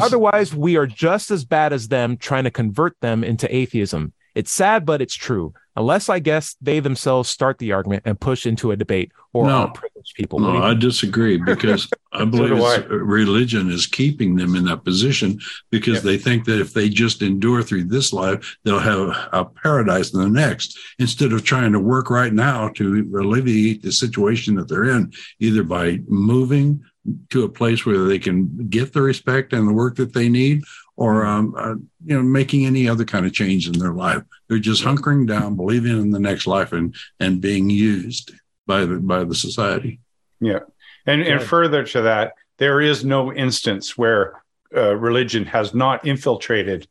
[0.00, 4.12] Otherwise, we are just as bad as them trying to convert them into atheism.
[4.34, 5.54] It's sad, but it's true.
[5.74, 9.68] Unless I guess they themselves start the argument and push into a debate or No.
[9.74, 10.38] privileged people.
[10.38, 15.40] No, I disagree because I believe do it's, religion is keeping them in that position
[15.70, 16.02] because Yep.
[16.02, 20.20] they think that if they just endure through this life, they'll have a paradise in
[20.20, 24.90] the next instead of trying to work right now to alleviate the situation that they're
[24.90, 25.10] in,
[25.40, 26.82] either by moving
[27.30, 30.62] to a place where they can get the respect and the work that they need
[30.96, 31.74] or um, uh,
[32.04, 35.56] you know making any other kind of change in their life they're just hunkering down
[35.56, 38.32] believing in the next life and and being used
[38.66, 40.00] by the by the society
[40.40, 40.60] Yeah,
[41.06, 44.42] And, and further to that, there is no instance where
[44.76, 46.86] uh, religion has not infiltrated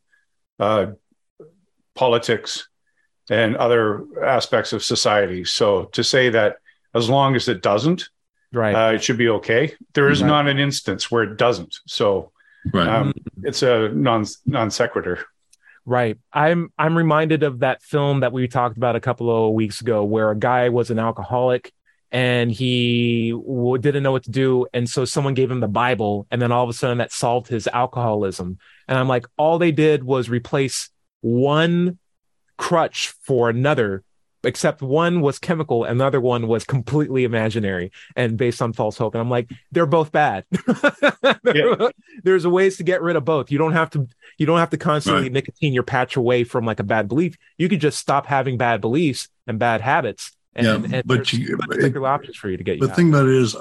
[0.58, 0.86] uh,
[1.94, 2.68] politics
[3.30, 5.44] and other aspects of society.
[5.44, 6.56] So to say that
[6.94, 8.08] as long as it doesn't,
[8.52, 8.74] Right.
[8.74, 9.74] uh, it should be okay.
[9.94, 10.28] There is Right.
[10.28, 11.76] not an instance where it doesn't.
[11.86, 12.31] So
[12.72, 15.24] right um, it's a non non sequitur.
[15.84, 16.18] Right.
[16.32, 20.04] I'm I'm reminded of that film that we talked about a couple of weeks ago
[20.04, 21.72] where a guy was an alcoholic
[22.12, 26.26] and he w- didn't know what to do and so someone gave him the Bible
[26.30, 28.58] and then all of a sudden that solved his alcoholism.
[28.86, 30.88] And I'm like all they did was replace
[31.20, 31.98] one
[32.58, 34.04] crutch for another
[34.44, 38.96] except one was chemical and the other one was completely imaginary and based on false
[38.98, 39.14] hope.
[39.14, 40.44] And i'm like they're both bad.
[42.24, 43.50] There's a ways to get rid of both.
[43.50, 44.06] You don't have to
[44.38, 45.32] you don't have to constantly Right.
[45.32, 47.36] nicotine your patch away from like a bad belief.
[47.58, 51.56] You could just stop having bad beliefs and bad habits and, Yeah, and but you-
[51.56, 53.56] particular options for you to get you But the thing about it is,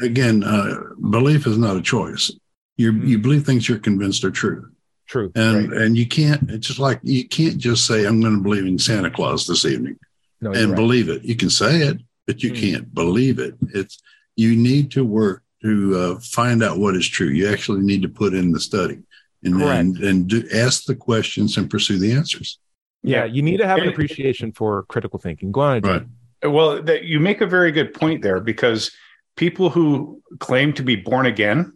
[0.00, 0.76] again, uh,
[1.10, 2.30] belief is not a choice.
[2.76, 3.06] You Mm.
[3.08, 4.70] you believe things you're convinced are true,
[5.06, 5.32] true.
[5.34, 6.50] And and you can't.
[6.50, 9.64] It's just like you can't just say I'm going to believe in Santa Claus this
[9.64, 9.96] evening
[10.40, 10.76] no, and right.
[10.76, 11.24] believe it.
[11.24, 12.60] You can say it, but you Mm.
[12.60, 13.54] can't believe it.
[13.74, 14.00] It's
[14.36, 17.28] you need to work to uh, find out what is true.
[17.28, 18.98] You actually need to put in the study
[19.42, 19.80] and Correct.
[19.80, 22.58] and, and do, ask the questions and pursue the answers.
[23.02, 26.02] yeah you need to have an appreciation for critical thinking go on Right.
[26.42, 28.90] Well, that you make a very good point there because
[29.36, 31.72] people who claim to be born again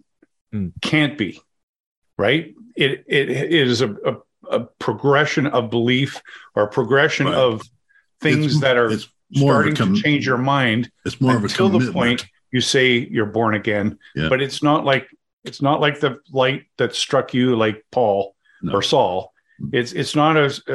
[0.52, 0.72] Mm.
[0.82, 1.40] can't be,
[2.18, 2.54] right?
[2.76, 4.14] It it, it is a, a,
[4.50, 6.20] a progression of belief
[6.56, 7.34] or a progression Right.
[7.36, 7.62] of
[8.20, 11.36] things It's- that are It's more of starting com- to change your mind It's more
[11.36, 13.98] of a until the point you say you're born again.
[14.16, 14.28] Yeah.
[14.28, 15.08] But it's not like
[15.44, 18.72] it's not like the light that struck you like Paul No.
[18.74, 19.32] or Saul.
[19.62, 19.70] Mm.
[19.72, 20.74] It's it's not a, a,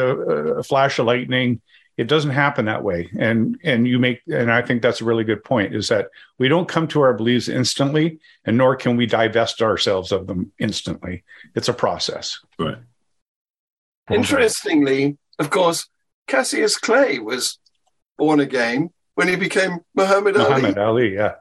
[0.60, 1.62] a flash of lightning.
[1.98, 3.10] It doesn't happen that way.
[3.20, 6.08] And and you make and I think that's a really good point is that
[6.40, 10.52] we don't come to our beliefs instantly, and nor can we divest ourselves of them
[10.60, 11.24] instantly.
[11.56, 12.40] It's a process.
[12.58, 12.78] Right.
[14.10, 15.88] Interestingly, of course,
[16.28, 17.60] Cassius Clay was
[18.18, 21.04] born again when he became Muhammad, Muhammad Ali.
[21.08, 21.34] Ali, yeah.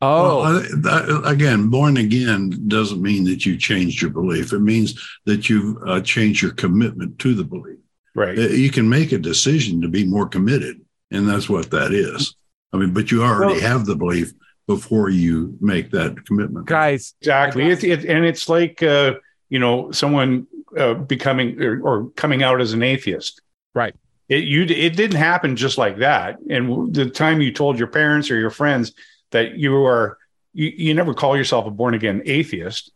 [0.00, 4.52] Oh, Well, I- that- again, born again doesn't mean that you changed your belief.
[4.52, 7.78] It means that you've uh, changed your commitment to the belief.
[8.14, 8.38] Right.
[8.38, 10.80] Uh, You can make a decision to be more committed,
[11.10, 12.34] and that's what that is.
[12.72, 14.32] I mean, but you already Well- have the belief
[14.66, 16.66] before you make that commitment.
[16.66, 17.64] guys, Exactly.
[17.70, 19.14] It, it, and it's like, uh,
[19.50, 23.40] you know, someone uh, becoming or, or coming out as an atheist.
[23.74, 23.94] Right.
[24.32, 26.38] It you it didn't happen just like that.
[26.48, 28.94] And the time you told your parents or your friends
[29.30, 30.16] that you are
[30.54, 32.92] you, you never call yourself a born again atheist,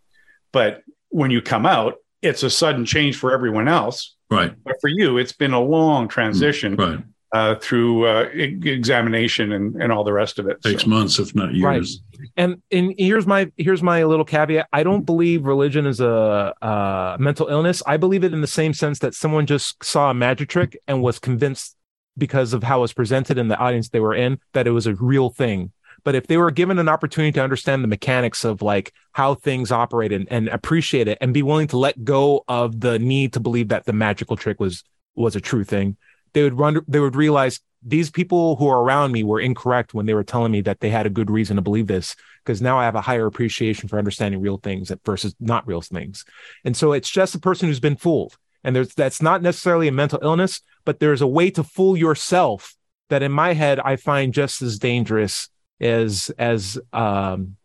[0.51, 4.17] but when you come out, it's a sudden change for everyone else.
[4.31, 6.09] Right, But for you, it's been a long hmm.
[6.09, 7.01] transition right.
[7.37, 10.63] Uh, through uh, e- examination and, and all the rest of it.
[10.63, 12.01] Takes So, months, if not years.
[12.19, 12.29] Right.
[12.37, 17.17] and and here's my here's my little caveat i don't believe religion is a, a
[17.19, 20.49] mental illness i believe it in the same sense that someone just saw a magic
[20.49, 21.77] trick and was convinced
[22.17, 24.87] because of how it was presented in the audience they were in that it was
[24.87, 25.71] a real thing
[26.05, 29.71] but if they were given an opportunity to understand the mechanics of like how things
[29.71, 33.41] operate and, and appreciate it and be willing to let go of the need to
[33.41, 34.83] believe that the magical trick was
[35.15, 35.97] was a true thing
[36.37, 40.05] they would run they would realize these people who are around me were incorrect when
[40.05, 42.15] they were telling me that they had a good reason to believe this
[42.45, 46.27] because now I have a higher appreciation for understanding real things versus not real things.
[46.63, 48.37] And so it's just a person who's been fooled.
[48.63, 52.77] And there's that's not necessarily a mental illness, but there's a way to fool yourself
[53.09, 55.49] that in my head I find just as dangerous
[55.81, 57.57] as as um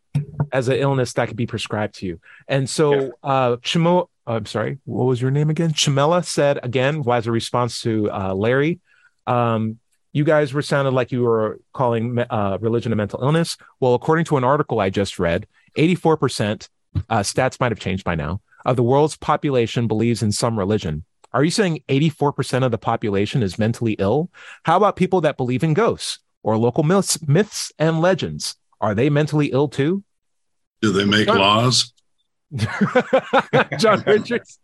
[0.53, 2.21] as an illness that could be prescribed to you.
[2.47, 5.71] And so uh Chimo I'm sorry, what was your name again?
[5.71, 8.79] Chamela said again, as a response to uh Larry,
[9.27, 9.79] um,
[10.13, 13.57] you guys were sounded like you were calling uh, religion a mental illness.
[13.79, 16.67] Well, according to an article I just read, 84%,
[17.09, 21.05] uh, stats might have changed by now, of the world's population believes in some religion.
[21.33, 24.29] Are you saying 84% of the population is mentally ill?
[24.63, 28.57] How about people that believe in ghosts or local myths, myths and legends?
[28.81, 30.03] Are they mentally ill too?
[30.81, 31.93] Do they make laws?
[33.77, 34.59] John Richards.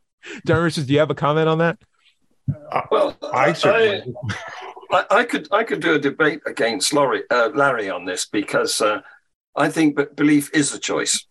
[0.46, 1.78] John Richards, do you have a comment on that?
[2.92, 4.14] Well, I certainly.
[4.92, 8.80] I, I could I could do a debate against Larry, uh, Larry on this because
[8.82, 9.02] uh,
[9.56, 11.26] I think that belief is a choice,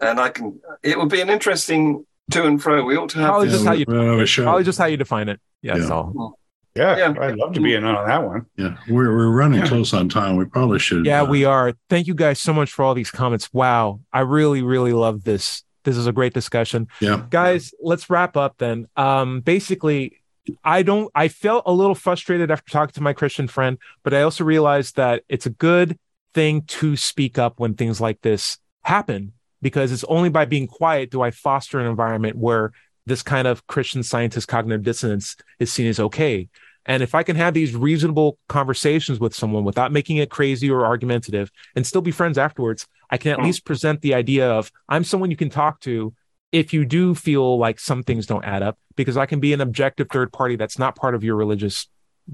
[0.00, 0.60] and I can.
[0.82, 2.84] It would be an interesting to and fro.
[2.84, 3.56] We ought to have Probably this.
[3.56, 4.44] just how you- we'll have a show.
[4.44, 5.40] Probably just how you define it.
[5.62, 5.94] Yeah, that's Yeah.
[5.94, 6.38] all.
[6.76, 7.14] Yeah, Yeah.
[7.20, 8.44] I'd love to be in on that one.
[8.56, 10.36] yeah, we're, we're running close on time.
[10.36, 11.06] We probably should.
[11.06, 11.72] Yeah, uh, we are.
[11.88, 13.48] Thank you guys so much for all these comments.
[13.54, 14.00] Wow.
[14.12, 15.62] I really, really love this.
[15.86, 16.88] This is a great discussion.
[17.00, 18.88] Yeah, Guys, let's wrap up then.
[18.96, 20.20] Um, basically,
[20.62, 24.22] I don't I felt a little frustrated after talking to my Christian friend, but I
[24.22, 25.98] also realized that it's a good
[26.34, 29.32] thing to speak up when things like this happen
[29.62, 32.72] because it's only by being quiet do I foster an environment where
[33.06, 36.48] this kind of Christian scientist cognitive dissonance is seen as okay.
[36.86, 40.86] And if I can have these reasonable conversations with someone without making it crazy or
[40.86, 43.44] argumentative and still be friends afterwards, I can at hmm.
[43.44, 46.14] least present the idea of I'm someone you can talk to
[46.52, 49.60] if you do feel like some things don't add up, because I can be an
[49.60, 51.88] objective third party that's not part of your religious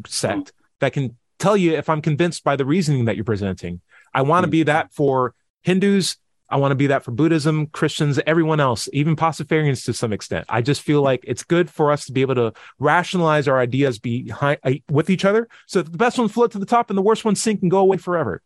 [0.06, 0.64] sect hmm.
[0.80, 3.80] that can tell you if I'm convinced by the reasoning that you're presenting.
[4.14, 4.52] I want to hmm.
[4.52, 6.16] be that for Hindus.
[6.52, 10.44] I want to be that for Buddhism, Christians, everyone else, even Pastafarians to some extent.
[10.50, 13.98] I just feel like it's good for us to be able to rationalize our ideas
[13.98, 16.98] behind uh, with each other, so that the best ones float to the top and
[16.98, 18.42] the worst ones sink and go away forever.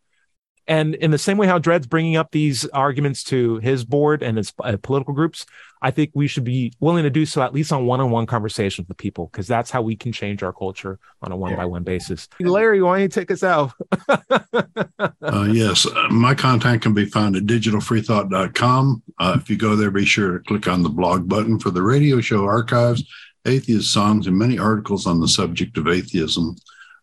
[0.67, 4.37] And in the same way how Dread's bringing up these arguments to his board and
[4.37, 5.45] his uh, political groups,
[5.81, 8.97] I think we should be willing to do so at least on one-on-one conversations with
[8.97, 12.27] people because that's how we can change our culture on a one-by-one basis.
[12.39, 13.73] Larry, why don't you take us out?
[14.09, 15.85] uh, yes.
[15.85, 19.03] Uh, my contact can be found at digitalfreethought.com.
[19.19, 21.81] Uh, if you go there, be sure to click on the blog button for the
[21.81, 23.03] radio show archives,
[23.45, 26.55] atheist songs, and many articles on the subject of atheism.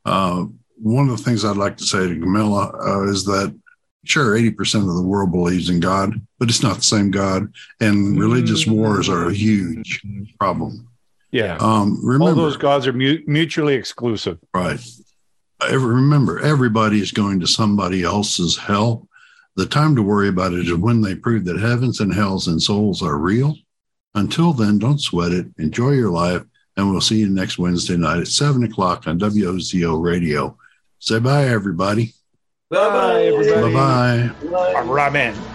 [0.04, 0.46] Uh,
[0.76, 3.54] one of the things I'd like to say to Camilla uh, is that
[4.04, 7.52] sure, 80% of the world believes in God, but it's not the same God.
[7.80, 10.02] And religious wars are a huge
[10.38, 10.88] problem.
[11.30, 11.56] Yeah.
[11.56, 14.38] Um, All remember, those gods are mu- mutually exclusive.
[14.52, 14.78] Right.
[15.68, 19.08] Every, remember, everybody is going to somebody else's hell.
[19.56, 22.62] The time to worry about it is when they prove that heavens and hells and
[22.62, 23.56] souls are real.
[24.14, 25.46] Until then, don't sweat it.
[25.58, 26.42] Enjoy your life.
[26.76, 30.56] And we'll see you next Wednesday night at 7 o'clock on WOZO Radio.
[30.98, 32.14] Say bye, everybody.
[32.70, 33.74] Bye bye, everybody.
[33.74, 34.82] Bye bye.
[34.84, 35.53] Ramen.